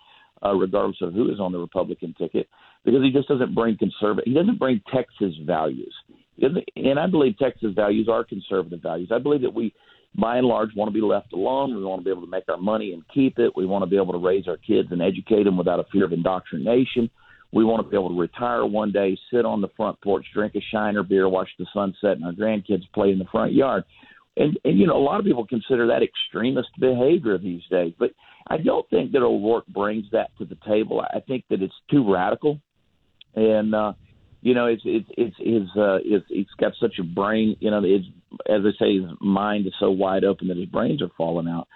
[0.43, 2.49] uh, regardless of who is on the Republican ticket,
[2.87, 4.25] because he just doesn't bring conservative.
[4.25, 5.93] He doesn't bring Texas values.
[6.41, 9.11] And I believe Texas values are conservative values.
[9.13, 9.75] I believe that we
[10.19, 11.77] by and large, want to be left alone.
[11.77, 13.53] We want to be able to make our money and keep it.
[13.55, 16.05] We want to be able to raise our kids and educate them without a fear
[16.05, 17.11] of indoctrination.
[17.53, 20.55] We want to be able to retire one day, sit on the front porch, drink
[20.55, 23.85] a Shiner beer, watch the sunset, and our grandkids play in the front yard.
[24.37, 27.95] And, and you know, a lot of people consider that extremist behavior these days.
[27.99, 28.11] But
[28.49, 31.01] I don't think that O'Rourke brings that to the table.
[31.01, 32.61] I think that it's too radical.
[33.35, 33.93] And, uh,
[34.43, 37.57] you know, it's it's it's his uh, it's he's got such a brain.
[37.59, 38.05] You know, it's
[38.49, 41.69] as I say, his mind is so wide open that his brains are falling out.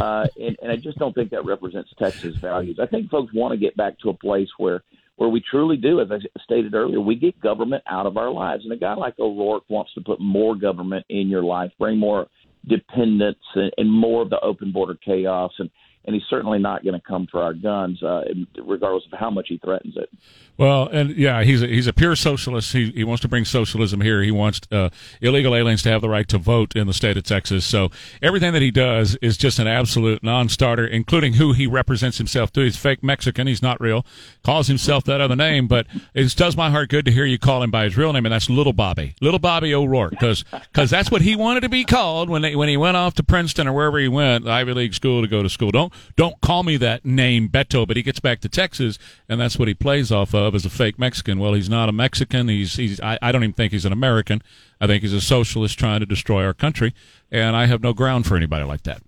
[0.00, 2.78] Uh, and, and I just don't think that represents Texas values.
[2.80, 4.82] I think folks want to get back to a place where
[5.16, 8.64] where we truly do, as I stated earlier, we get government out of our lives.
[8.64, 12.26] And a guy like O'Rourke wants to put more government in your life, bring more
[12.66, 15.68] dependence and, and more of the open border chaos and
[16.04, 18.22] and he's certainly not going to come for our guns, uh,
[18.64, 20.10] regardless of how much he threatens it.
[20.56, 22.74] Well, and yeah, he's a, he's a pure socialist.
[22.74, 24.22] He he wants to bring socialism here.
[24.22, 24.90] He wants uh,
[25.22, 27.64] illegal aliens to have the right to vote in the state of Texas.
[27.64, 27.90] So
[28.20, 32.60] everything that he does is just an absolute non-starter, including who he represents himself to.
[32.60, 33.46] He's fake Mexican.
[33.46, 34.04] He's not real.
[34.42, 37.62] Calls himself that other name, but it does my heart good to hear you call
[37.62, 41.10] him by his real name, and that's Little Bobby, Little Bobby O'Rourke, because because that's
[41.10, 43.72] what he wanted to be called when they, when he went off to Princeton or
[43.72, 45.70] wherever he went, Ivy League school to go to school.
[45.70, 49.58] Don't don't call me that name, Beto, but he gets back to Texas, and that's
[49.58, 51.38] what he plays off of as a fake Mexican.
[51.38, 52.48] Well, he's not a Mexican.
[52.48, 53.00] He's he's.
[53.00, 54.42] I, I don't even think he's an American.
[54.80, 56.94] I think he's a socialist trying to destroy our country,
[57.30, 59.02] and I have no ground for anybody like that.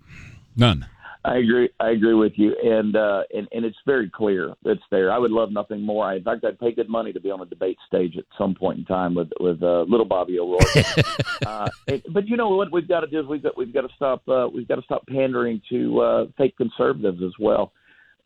[0.56, 0.86] None.
[1.24, 1.68] I agree.
[1.78, 5.12] I agree with you, and uh, and and it's very clear it's there.
[5.12, 6.04] I would love nothing more.
[6.04, 8.56] I, in fact, I'd pay good money to be on a debate stage at some
[8.56, 10.62] point in time with with uh, little Bobby O'Rourke.
[11.46, 13.82] uh, and, but you know what we've got to do is we've got we've got
[13.82, 17.72] to stop uh, we've got to stop pandering to uh, fake conservatives as well,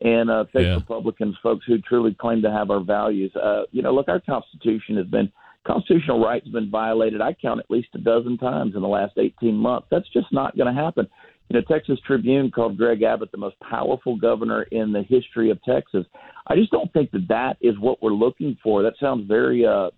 [0.01, 0.75] and uh, fake Yeah.
[0.75, 3.31] Republicans, folks who truly claim to have our values.
[3.35, 5.31] Uh, you know, look, our Constitution has been
[5.67, 7.21] constitutional rights have been violated.
[7.21, 9.87] I count at least a dozen times in the last 18 months.
[9.91, 11.07] That's just not going to happen.
[11.49, 16.05] Know, Texas Tribune called Greg Abbott the most powerful governor in the history of Texas.
[16.47, 18.83] I just don't think that that is what we're looking for.
[18.83, 19.89] That sounds very, uh,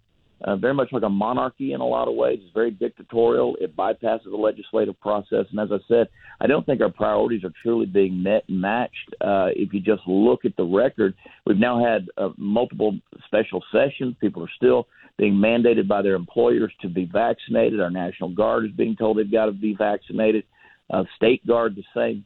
[0.44, 2.40] uh, very much like a monarchy in a lot of ways.
[2.42, 3.58] It's very dictatorial.
[3.60, 5.46] It bypasses the legislative process.
[5.50, 6.08] And as I said,
[6.40, 9.16] I don't think our priorities are truly being met and matched.
[9.20, 14.16] Uh, if you just look at the record, we've now had uh, multiple special sessions.
[14.22, 14.88] People are still
[15.18, 17.82] being mandated by their employers to be vaccinated.
[17.82, 20.46] Our National Guard is being told they've got to be vaccinated.
[20.90, 22.22] Uh, State Guard to say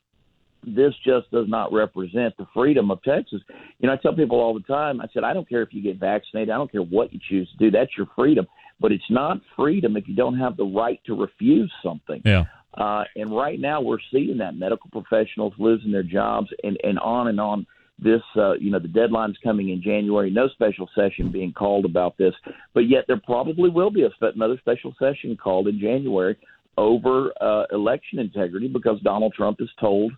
[0.66, 3.42] This just does not represent the freedom of Texas.
[3.80, 5.02] You know, I tell people all the time.
[5.02, 6.50] I said, I don't care if you get vaccinated.
[6.50, 7.72] I don't care what you choose to do.
[7.72, 8.48] That's your freedom.
[8.80, 12.22] But it's not freedom if you don't have the right to refuse something.
[12.26, 12.46] Yeah.
[12.76, 17.28] Uh, and right now we're seeing that medical professionals losing their jobs and, and on
[17.28, 17.68] and on.
[18.00, 20.32] This, uh, you know, the deadline's coming in January.
[20.32, 22.34] No special session being called about this,
[22.74, 26.36] but yet there probably will be a another special session called in January
[26.78, 30.12] over uh, election integrity because Donald Trump has told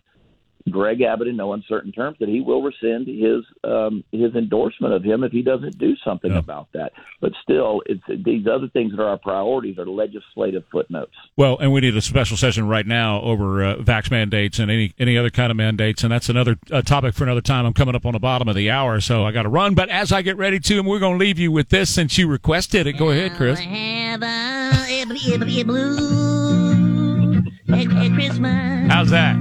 [0.68, 5.04] Greg Abbott in no uncertain terms that he will rescind his um, his endorsement of
[5.04, 6.38] him if he doesn't do something Yeah.
[6.38, 6.90] about that.
[7.20, 11.12] But still, it's these other things that are our priorities are legislative footnotes.
[11.36, 14.92] Well, and we need a special session right now over uh, vax mandates and any
[14.98, 17.64] any other kind of mandates, and that's another uh, topic for another time.
[17.64, 19.74] I'm coming up on the bottom of the hour, so I got to run.
[19.76, 22.18] But as I get ready to, and we're going to leave you with this since
[22.18, 22.94] you requested it.
[22.94, 23.60] Go ahead, Chris.
[27.68, 28.92] At, at Christmas.
[28.92, 29.36] How's that?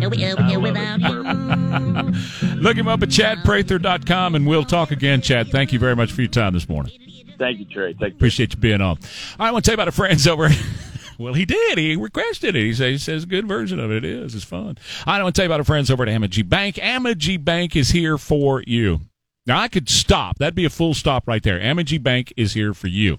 [0.00, 1.22] Wi- without you.
[2.56, 5.20] Look him up at chadprather.com, and we'll talk again.
[5.20, 6.92] Chad, thank you very much for your time this morning.
[7.38, 7.94] Thank you, Trey.
[7.94, 8.16] Thank you.
[8.16, 8.96] Appreciate you being on.
[8.96, 8.96] All
[9.38, 10.48] right, I want to tell you about a friends over.
[11.18, 11.78] well, he did.
[11.78, 12.62] He requested it.
[12.62, 14.04] He says, he says good version of it.
[14.04, 14.34] It is.
[14.34, 14.78] It's fun.
[15.06, 16.76] I want to tell you about our friends over at Amegy Bank.
[16.76, 19.00] Amegy Bank is here for you.
[19.46, 20.38] Now, I could stop.
[20.38, 21.58] That'd be a full stop right there.
[21.60, 23.18] Amegy Bank is here for you.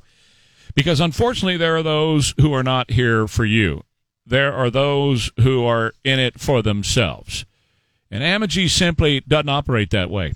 [0.76, 3.84] Because unfortunately, there are those who are not here for you.
[4.30, 7.46] There are those who are in it for themselves.
[8.12, 10.34] And Amegy simply doesn't operate that way.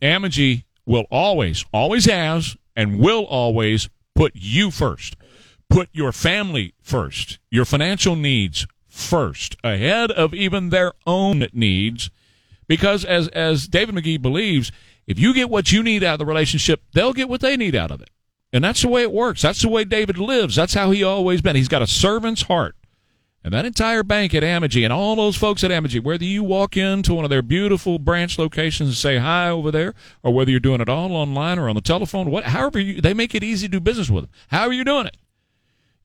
[0.00, 5.16] Amegy will always, always has, and will always put you first.
[5.68, 12.10] Put your family first, your financial needs first, ahead of even their own needs.
[12.68, 14.70] Because as, as David McGee believes,
[15.08, 17.74] if you get what you need out of the relationship, they'll get what they need
[17.74, 18.10] out of it.
[18.52, 19.42] And that's the way it works.
[19.42, 20.54] That's the way David lives.
[20.54, 21.56] That's how he always been.
[21.56, 22.76] He's got a servant's heart.
[23.44, 26.78] And that entire bank at Amegy and all those folks at Amegy, whether you walk
[26.78, 29.92] into one of their beautiful branch locations and say hi over there,
[30.22, 33.12] or whether you're doing it all online or on the telephone, what, however you, they
[33.12, 34.30] make it easy to do business with them.
[34.48, 35.18] How are you doing it?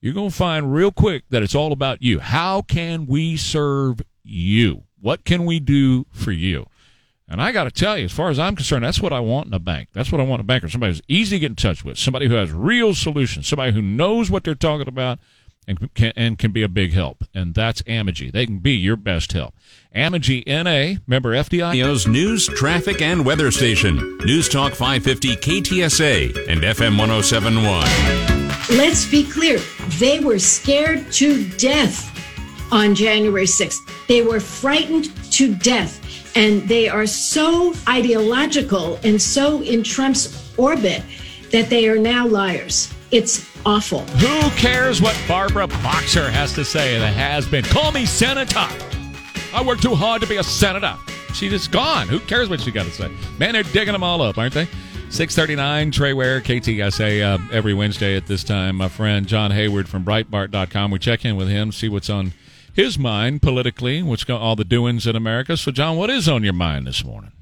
[0.02, 2.20] You're going to find real quick that it's all about you.
[2.20, 4.84] How can we serve you?
[5.00, 6.66] What can we do for you?
[7.26, 9.46] And I got to tell you, as far as I'm concerned, that's what I want
[9.46, 9.90] in a bank.
[9.92, 10.68] That's what I want in a banker.
[10.68, 13.80] Somebody who's easy to get in touch with, somebody who has real solutions, somebody who
[13.80, 15.20] knows what they're talking about
[15.70, 17.24] and can, and can be a big help.
[17.32, 18.32] And that's Amegy.
[18.32, 19.54] They can be your best help.
[19.94, 21.74] Amegy NA, member FDI.
[21.74, 24.18] News, news, traffic, and weather station.
[24.18, 28.76] News Talk 550 KTSA and FM 1071.
[28.76, 29.58] Let's be clear.
[29.98, 32.08] They were scared to death
[32.72, 34.06] on January 6th.
[34.08, 35.98] They were frightened to death.
[36.36, 41.02] And they are so ideological and so in Trump's orbit
[41.50, 42.92] that they are now liars.
[43.10, 44.00] It's awful.
[44.00, 46.98] Who cares what Barbara Boxer has to say?
[46.98, 47.64] The has been.
[47.64, 48.66] Call me senator.
[49.52, 50.96] I work too hard to be a senator.
[51.34, 52.08] She just gone.
[52.08, 53.10] Who cares what she got to say?
[53.38, 54.66] Man, they're digging them all up, aren't they?
[55.10, 58.76] 639 Trey Ware, KTSA, uh, every Wednesday at this time.
[58.76, 60.90] My friend John Hayward from Breitbart.com.
[60.90, 62.32] We check in with him, see what's on
[62.72, 65.56] his mind politically, what's got all the doings in America.
[65.56, 67.32] So, John, what is on your mind this morning?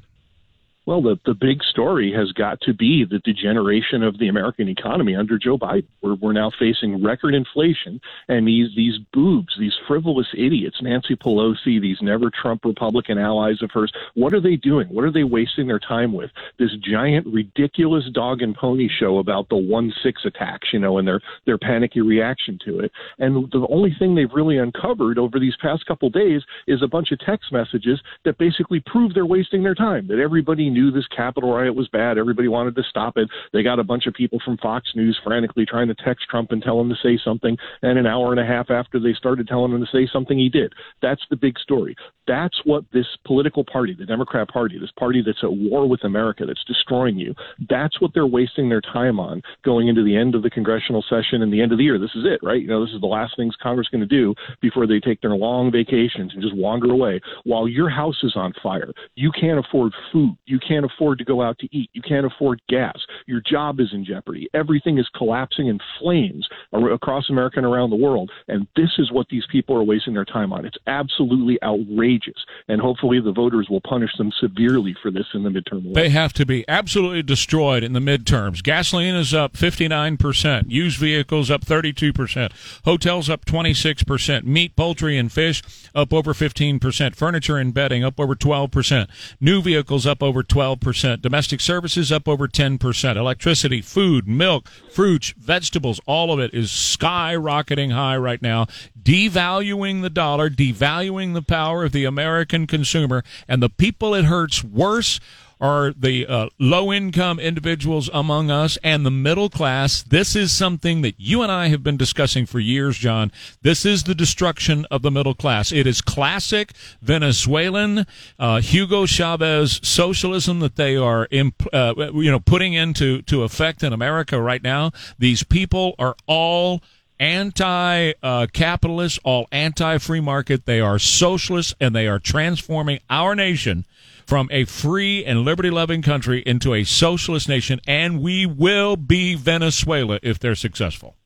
[0.88, 5.14] Well, the, the big story has got to be the degeneration of the American economy
[5.14, 5.84] under Joe Biden.
[6.00, 11.78] We're, we're now facing record inflation, and these these boobs, these frivolous idiots, Nancy Pelosi,
[11.78, 14.88] these never Trump Republican allies of hers, what are they doing?
[14.88, 16.30] What are they wasting their time with?
[16.58, 21.06] This giant, ridiculous dog and pony show about the one six attacks, you know, and
[21.06, 22.92] their their panicky reaction to it.
[23.18, 27.12] And the only thing they've really uncovered over these past couple days is a bunch
[27.12, 30.06] of text messages that basically prove they're wasting their time.
[30.06, 32.18] That everybody knew this Capitol riot was bad.
[32.18, 33.28] Everybody wanted to stop it.
[33.52, 36.62] They got a bunch of people from Fox News frantically trying to text Trump and
[36.62, 37.56] tell him to say something.
[37.82, 40.48] And an hour and a half after they started telling him to say something, he
[40.48, 40.72] did.
[41.02, 41.96] That's the big story.
[42.26, 46.44] That's what this political party, the Democrat Party, this party that's at war with America,
[46.46, 47.34] that's destroying you,
[47.68, 51.42] that's what they're wasting their time on going into the end of the congressional session
[51.42, 51.98] and the end of the year.
[51.98, 52.60] This is it, right?
[52.60, 55.20] You know, this is the last things Congress is going to do before they take
[55.22, 58.92] their long vacations and just wander away while your house is on fire.
[59.14, 60.36] You can't afford food.
[60.44, 61.88] You can't afford to go out to eat.
[61.92, 62.96] You can't afford gas.
[63.26, 64.48] Your job is in jeopardy.
[64.54, 68.30] Everything is collapsing in flames across America and around the world.
[68.48, 70.64] And this is what these people are wasting their time on.
[70.64, 72.44] It's absolutely outrageous.
[72.68, 75.92] And hopefully the voters will punish them severely for this in the midterm election.
[75.94, 78.62] They have to be absolutely destroyed in the midterms.
[78.62, 82.52] Gasoline is up 59%, used vehicles up 32%,
[82.84, 85.62] hotels up 26%, meat, poultry, and fish
[85.94, 89.08] up over 15%, furniture and bedding up over 12%,
[89.40, 96.00] new vehicles up over 12%, domestic services up over 10%, electricity, food, milk, fruits, vegetables,
[96.06, 98.66] all of it is skyrocketing high right now,
[99.00, 104.64] devaluing the dollar, devaluing the power of the American consumer, and the people it hurts
[104.64, 105.20] worse
[105.60, 110.02] are the uh, low income individuals among us and the middle class.
[110.02, 113.32] This is something that you and I have been discussing for years, John.
[113.62, 115.72] This is the destruction of the middle class.
[115.72, 118.06] It is classic Venezuelan,
[118.38, 123.82] uh, Hugo Chavez socialism that they are, imp- uh, you know, putting into to effect
[123.82, 124.92] in America right now.
[125.18, 126.82] These people are all
[127.20, 130.66] anti uh, capitalist, all anti free market.
[130.66, 133.84] They are socialists and they are transforming our nation
[134.28, 139.34] from a free and liberty loving country into a socialist nation, and we will be
[139.34, 141.16] Venezuela if they're successful.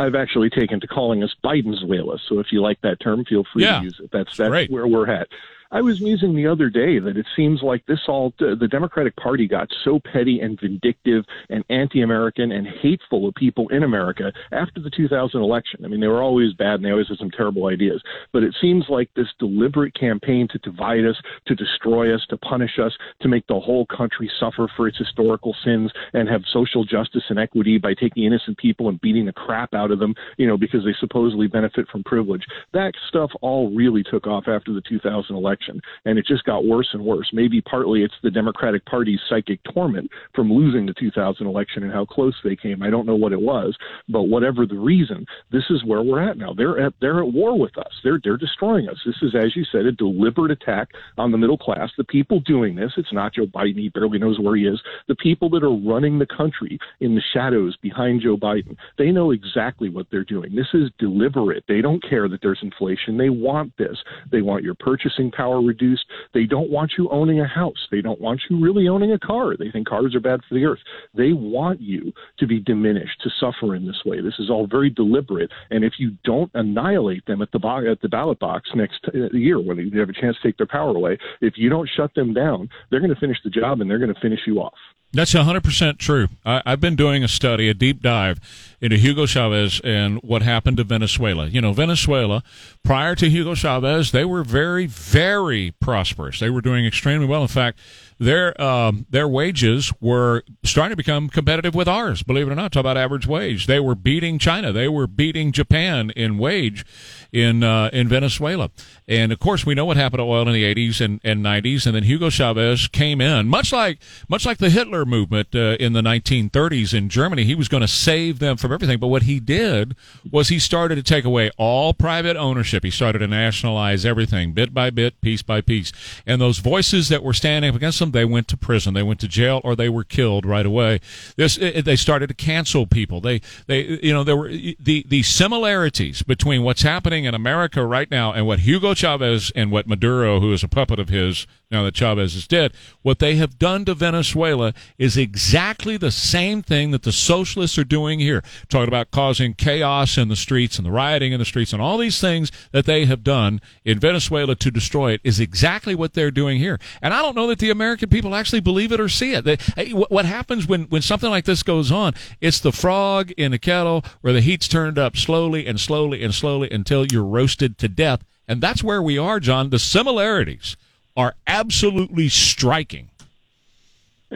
[0.00, 2.18] I've actually taken to calling us Bidenzuela.
[2.26, 3.80] So if you like that term, feel free Yeah.
[3.80, 4.08] to use it.
[4.12, 4.70] That's that's Great.
[4.70, 5.28] where we're at.
[5.70, 9.16] I was musing the other day that it seems like this all uh, the Democratic
[9.16, 14.80] Party got so petty and vindictive and anti-American and hateful of people in America after
[14.80, 15.84] the 2000 election.
[15.84, 18.02] I mean, they were always bad and they always had some terrible ideas,
[18.32, 22.78] but it seems like this deliberate campaign to divide us, to destroy us, to punish
[22.78, 27.24] us, to make the whole country suffer for its historical sins and have social justice
[27.28, 30.56] and equity by taking innocent people and beating the crap out of them, you know,
[30.56, 32.44] because they supposedly benefit from privilege.
[32.72, 35.55] That stuff all really took off after the 2000 election,
[36.04, 37.28] and it just got worse and worse.
[37.32, 42.04] Maybe partly it's the Democratic Party's psychic torment from losing the 2000 election and how
[42.04, 42.82] close they came.
[42.82, 43.76] I don't know what it was,
[44.08, 46.52] but whatever the reason, this is where we're at now.
[46.54, 47.92] They're at they're at war with us.
[48.02, 48.98] They're they're destroying us.
[49.04, 50.88] This is, as you said, a deliberate attack
[51.18, 51.90] on the middle class.
[51.96, 53.78] The people doing this, it's not Joe Biden.
[53.78, 54.80] He barely knows where he is.
[55.08, 59.30] The people that are running the country in the shadows behind Joe Biden, they know
[59.30, 60.54] exactly what they're doing.
[60.54, 61.64] This is deliberate.
[61.68, 63.16] They don't care that there's inflation.
[63.16, 63.96] They want this.
[64.30, 66.04] They want your purchasing power reduced.
[66.34, 67.86] They don't want you owning a house.
[67.90, 69.56] They don't want you really owning a car.
[69.56, 70.80] They think cars are bad for the earth.
[71.14, 74.20] They want you to be diminished, to suffer in this way.
[74.20, 75.50] This is all very deliberate.
[75.70, 79.30] And if you don't annihilate them at the bo- at the ballot box next uh,
[79.32, 82.14] year, when they have a chance to take their power away, if you don't shut
[82.14, 84.74] them down, they're going to finish the job and they're going to finish you off.
[85.12, 86.28] That's 100% true.
[86.44, 88.38] I, I've been doing a study, a deep dive
[88.80, 91.46] into Hugo Chavez and what happened to Venezuela.
[91.46, 92.42] You know, Venezuela,
[92.84, 96.40] prior to Hugo Chavez, they were very, very prosperous.
[96.40, 97.42] They were doing extremely well.
[97.42, 97.78] In fact,
[98.18, 102.22] their um, their wages were starting to become competitive with ours.
[102.22, 103.66] Believe it or not, talk about average wage.
[103.66, 104.72] They were beating China.
[104.72, 106.84] They were beating Japan in wage
[107.32, 108.70] in uh, in Venezuela.
[109.06, 111.86] And of course, we know what happened to oil in the 80s and, and 90s.
[111.86, 113.98] And then Hugo Chavez came in, much like
[114.28, 117.44] much like the Hitler movement uh, in the 1930s in Germany.
[117.44, 118.98] He was going to save them from everything.
[118.98, 119.94] But what he did
[120.30, 122.82] was he started to take away all private ownership.
[122.82, 125.92] He started to nationalize everything, bit by bit, piece by piece.
[126.26, 129.20] And those voices that were standing up against them, they went to prison, they went
[129.20, 131.00] to jail, or they were killed right away.
[131.36, 133.20] This it, they started to cancel people.
[133.20, 138.10] They they you know there were the the similarities between what's happening in America right
[138.10, 141.82] now and what Hugo Chavez and what Maduro, who is a puppet of his now
[141.82, 146.92] that Chavez is dead, what they have done to Venezuela is exactly the same thing
[146.92, 148.42] that the socialists are doing here.
[148.68, 151.98] Talking about causing chaos in the streets and the rioting in the streets and all
[151.98, 156.30] these things that they have done in Venezuela to destroy it is exactly what they're
[156.30, 156.78] doing here.
[157.02, 159.44] And I don't know that the American people actually believe it or see it.
[159.44, 162.14] They, hey, what what happens when, when something like this goes on?
[162.40, 166.34] It's the frog in the kettle where the heat's turned up slowly and slowly and
[166.34, 168.24] slowly until you're roasted to death.
[168.48, 169.70] And that's where we are, John.
[169.70, 170.76] The similarities
[171.16, 173.08] are absolutely striking.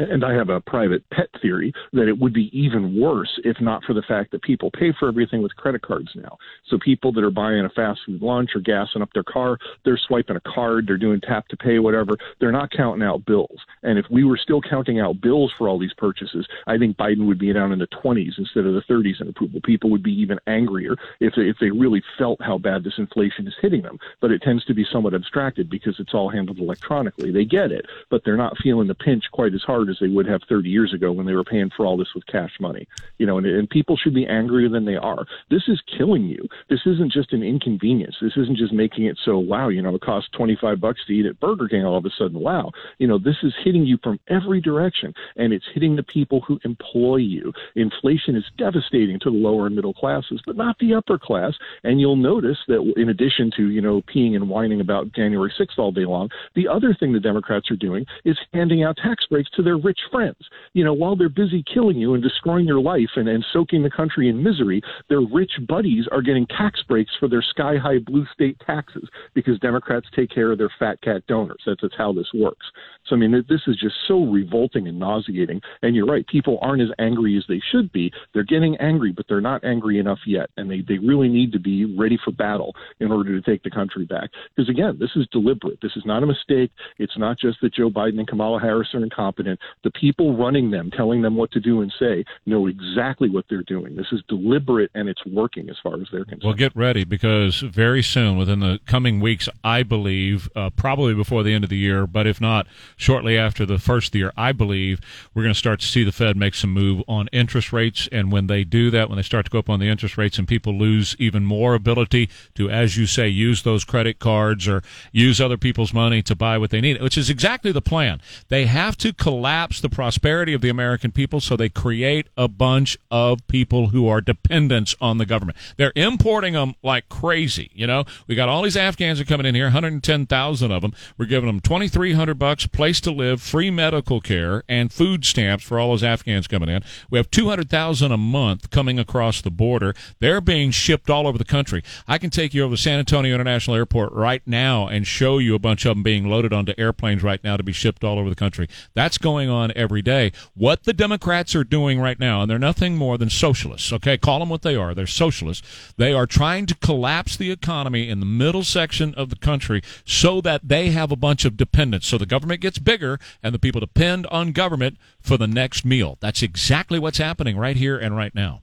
[0.01, 3.84] And I have a private pet theory that it would be even worse if not
[3.84, 6.38] for the fact that people pay for everything with credit cards now.
[6.68, 10.01] So people that are buying a fast food lunch or gassing up their car, they're
[10.09, 12.16] swiping a card, they're doing tap to pay, whatever.
[12.38, 13.59] They're not counting out bills.
[13.82, 17.26] And if we were still counting out bills for all these purchases, I think Biden
[17.26, 19.61] would be down in the 20s instead of the 30s in approval.
[19.62, 23.46] People would be even angrier if they, if they really felt how bad this inflation
[23.46, 23.98] is hitting them.
[24.20, 27.30] But it tends to be somewhat abstracted because it's all handled electronically.
[27.30, 30.26] They get it, but they're not feeling the pinch quite as hard as they would
[30.26, 32.86] have 30 years ago when they were paying for all this with cash money.
[33.18, 35.26] You know, and, and people should be angrier than they are.
[35.51, 36.49] This is killing you.
[36.68, 38.16] This isn't just an inconvenience.
[38.20, 39.68] This isn't just making it so wow.
[39.68, 42.41] You know, it costs 25 bucks to eat at Burger King all of a sudden.
[42.41, 42.72] Wow.
[42.99, 46.61] You know, this is hitting you from every direction, and it's hitting the people who
[46.64, 47.53] employ you.
[47.74, 51.55] Inflation is devastating to the lower and middle classes, but not the upper class.
[51.84, 55.78] And you'll notice that in addition to you know peeing and whining about January 6th
[55.78, 59.51] all day long, the other thing the Democrats are doing is handing out tax breaks
[59.51, 60.36] to their rich friends.
[60.72, 63.90] You know, while they're busy killing you and destroying your life and, and soaking the
[63.90, 68.26] country in misery, their rich buddies are getting tax breaks for their sky high blue
[68.32, 71.62] state taxes because Democrats take care of their fat cat donors.
[71.66, 72.66] That's, that's how this works.
[73.11, 75.61] So, I mean, this is just so revolting and nauseating.
[75.82, 78.12] And you're right, people aren't as angry as they should be.
[78.32, 80.48] They're getting angry, but they're not angry enough yet.
[80.56, 83.70] And they, they really need to be ready for battle in order to take the
[83.70, 84.30] country back.
[84.54, 85.80] Because, again, this is deliberate.
[85.82, 86.70] This is not a mistake.
[86.98, 89.58] It's not just that Joe Biden and Kamala Harris are incompetent.
[89.82, 93.64] The people running them, telling them what to do and say, know exactly what they're
[93.64, 93.96] doing.
[93.96, 96.44] This is deliberate and it's working as far as they're concerned.
[96.44, 101.42] Well, get ready because very soon, within the coming weeks, I believe, uh, probably before
[101.42, 102.66] the end of the year, but if not,
[103.01, 105.01] shortly after the first year, I believe
[105.32, 108.09] we're going to start to see the Fed make some move on interest rates.
[108.12, 110.38] And when they do that, when they start to go up on the interest rates
[110.38, 114.82] and people lose even more ability to, as you say, use those credit cards or
[115.12, 118.20] use other people's money to buy what they need, which is exactly the plan.
[118.48, 122.98] They have to collapse the prosperity of the American people so they create a bunch
[123.11, 125.57] of people who are dependents on the government.
[125.78, 127.70] They're importing them like crazy.
[127.72, 130.92] You know, we got all these Afghans are coming in here, 110,000 of them.
[131.16, 135.78] We're giving them 2,300 bucks, place to live, free medical care, and food stamps for
[135.78, 136.82] all those Afghans coming in.
[137.11, 139.95] We have 200,000 a month coming across the border.
[140.18, 141.84] They're being shipped all over the country.
[142.09, 145.55] I can take you over to San Antonio International Airport right now and show you
[145.55, 148.30] a bunch of them being loaded onto airplanes right now to be shipped all over
[148.30, 148.68] the country.
[148.95, 150.32] That's going on every day.
[150.55, 154.16] What the Democrats are doing right now, and they're nothing more than socialists, okay?
[154.16, 154.95] Call them what they are.
[154.95, 155.95] They're socialists.
[155.97, 160.41] They are trying to collapse the economy in the middle section of the country so
[160.41, 162.07] that they have a bunch of dependents.
[162.07, 166.16] So the government gets bigger and the people depend on government for the next meal.
[166.20, 168.62] That's exactly what's happening right here and right now.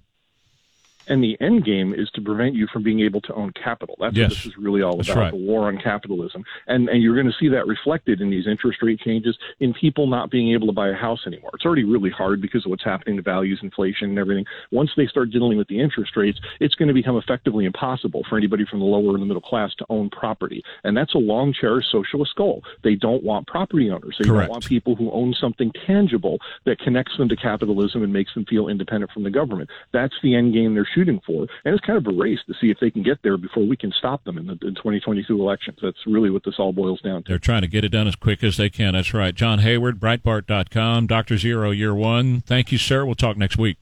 [1.09, 3.95] And the end game is to prevent you from being able to own capital.
[3.99, 4.29] That's Yes.
[4.31, 5.31] what this is really all That's about, right.
[5.31, 6.43] the war on capitalism.
[6.67, 10.07] And and you're going to see that reflected in these interest rate changes, in people
[10.07, 11.51] not being able to buy a house anymore.
[11.53, 14.45] It's already really hard because of what's happening to values, inflation, and everything.
[14.71, 18.37] Once they start dealing with the interest rates, it's going to become effectively impossible for
[18.37, 20.63] anybody from the lower and the middle class to own property.
[20.83, 22.63] And that's a long cherished socialist goal.
[22.83, 24.15] They don't want property owners.
[24.19, 24.47] They Correct.
[24.47, 28.45] don't want people who own something tangible that connects them to capitalism and makes them
[28.45, 29.69] feel independent from the government.
[29.93, 31.47] That's the end game they're shooting for.
[31.65, 33.77] And it's kind of a race to see if they can get there before we
[33.77, 35.77] can stop them in the in 2022 elections.
[35.81, 37.29] That's really what this all boils down to.
[37.29, 38.93] They're trying to get it done as quick as they can.
[38.93, 39.33] That's right.
[39.35, 41.37] John Hayward, Breitbart.com, Dr.
[41.37, 42.41] Zero, Year One.
[42.41, 43.05] Thank you, sir.
[43.05, 43.77] We'll talk next week.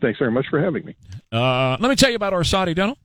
[0.00, 0.96] Thanks very much for having me.
[1.30, 2.96] Uh, let me tell you about Orsatti Dental.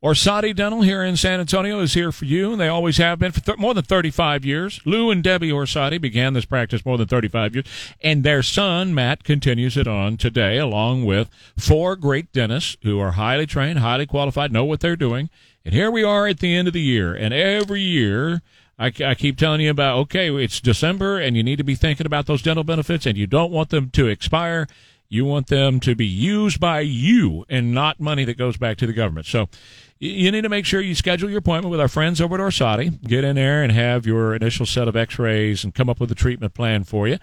[0.00, 3.32] Orsatti Dental here in San Antonio is here for you, and they always have been
[3.32, 4.80] for th- more than 35 years.
[4.84, 7.66] Lou and Debbie Orsatti began this practice more than 35 years,
[8.00, 13.12] and their son, Matt, continues it on today, along with four great dentists who are
[13.12, 15.30] highly trained, highly qualified, know what they're doing.
[15.64, 18.40] And here we are at the end of the year, and every year
[18.78, 22.06] I, I keep telling you about, okay, it's December, and you need to be thinking
[22.06, 24.68] about those dental benefits, and you don't want them to expire.
[25.10, 28.86] You want them to be used by you and not money that goes back to
[28.86, 29.26] the government.
[29.26, 29.48] So
[29.98, 33.02] you need to make sure you schedule your appointment with our friends over at Orsatti.
[33.02, 36.14] Get in there and have your initial set of x-rays and come up with a
[36.14, 37.18] treatment plan for you.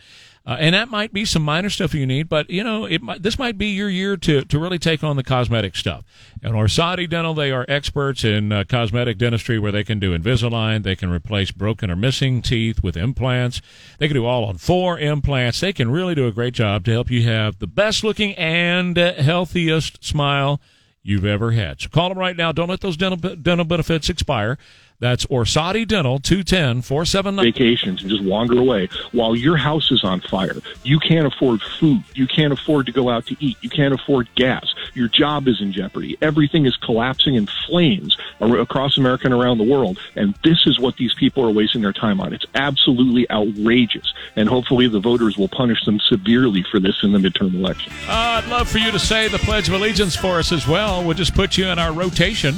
[0.47, 3.23] Uh, and that might be some minor stuff you need, but you know, it might,
[3.23, 6.03] this might be your year to, to really take on the cosmetic stuff.
[6.43, 10.83] And Orsatti Dental, they are experts in uh, cosmetic dentistry where they can do Invisalign,
[10.83, 13.59] they can replace broken or missing teeth with implants.
[13.97, 15.61] They can do all on four implants.
[15.61, 18.99] They can really do a great job to help you have the best looking and
[18.99, 20.61] uh, healthiest smile
[21.05, 21.79] you've ever had.
[21.79, 22.51] So call them right now.
[22.51, 24.57] Don't let those dental, dental benefits expire.
[24.99, 27.45] That's Orsatti Dental, 210 479.
[27.45, 30.55] Vacations and just wander away while your house is on fire.
[30.83, 32.03] You can't afford food.
[32.13, 33.57] You can't afford to go out to eat.
[33.61, 34.73] You can't afford gas.
[34.93, 36.17] Your job is in jeopardy.
[36.21, 39.99] Everything is collapsing in flames across America and around the world.
[40.15, 42.33] And this is what these people are wasting their time on.
[42.33, 44.13] It's absolutely outrageous.
[44.35, 47.91] And hopefully the voters will punish them severely for this in the midterm election.
[48.07, 51.03] Uh, I'd love for you to say the Pledge of Allegiance for us as well.
[51.03, 52.55] We'll just put you in our rotation.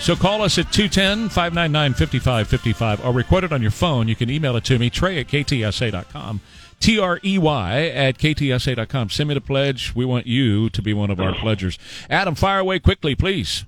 [0.00, 4.08] So call us at 210 599 5555 or record it on your phone.
[4.08, 6.40] You can email it to me, trey at ktsa.com.
[6.80, 9.10] T R E Y at ktsa.com.
[9.10, 9.94] Send me the pledge.
[9.94, 11.78] We want you to be one of our pledgers.
[12.08, 13.64] Adam, fire away quickly, please.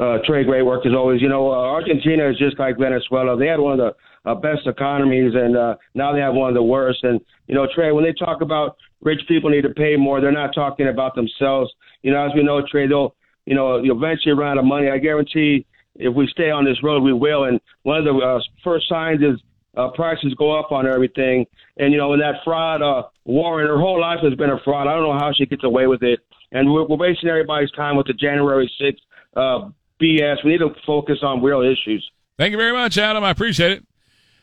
[0.00, 1.20] Uh, Trey, great work as always.
[1.20, 3.36] You know, uh, Argentina is just like Venezuela.
[3.36, 6.54] They had one of the uh, best economies, and uh, now they have one of
[6.54, 7.04] the worst.
[7.04, 10.32] And you know, Trey, when they talk about rich people need to pay more, they're
[10.32, 11.70] not talking about themselves.
[12.02, 13.14] You know, as we know, Trey, they'll
[13.46, 14.88] you know eventually run out of money.
[14.88, 15.66] I guarantee
[15.96, 17.44] if we stay on this road, we will.
[17.44, 19.40] And one of the uh, first signs is
[19.76, 21.46] uh, prices go up on everything.
[21.76, 24.86] And you know, when that fraud, uh, Warren, her whole life has been a fraud.
[24.86, 26.20] I don't know how she gets away with it.
[26.52, 28.96] And we're, we're wasting everybody's time with the January 6th
[29.36, 29.70] uh,
[30.00, 30.44] BS.
[30.44, 32.08] We need to focus on real issues.
[32.38, 33.24] Thank you very much, Adam.
[33.24, 33.86] I appreciate it.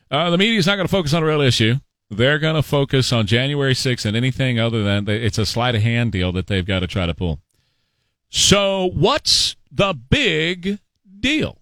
[0.09, 1.75] Uh, the media's not going to focus on a real issue.
[2.09, 5.83] They're going to focus on January 6th and anything other than it's a sleight of
[5.83, 7.39] hand deal that they've got to try to pull.
[8.29, 10.79] So, what's the big
[11.19, 11.57] deal?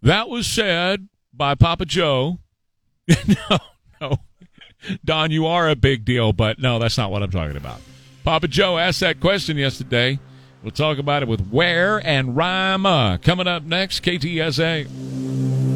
[0.00, 2.38] That was said by Papa Joe.
[3.26, 3.58] no,
[4.00, 4.18] no.
[5.04, 7.80] Don, you are a big deal, but no, that's not what I'm talking about.
[8.22, 10.20] Papa Joe asked that question yesterday.
[10.62, 14.04] We'll talk about it with Ware and Rima coming up next.
[14.04, 15.67] KTSA.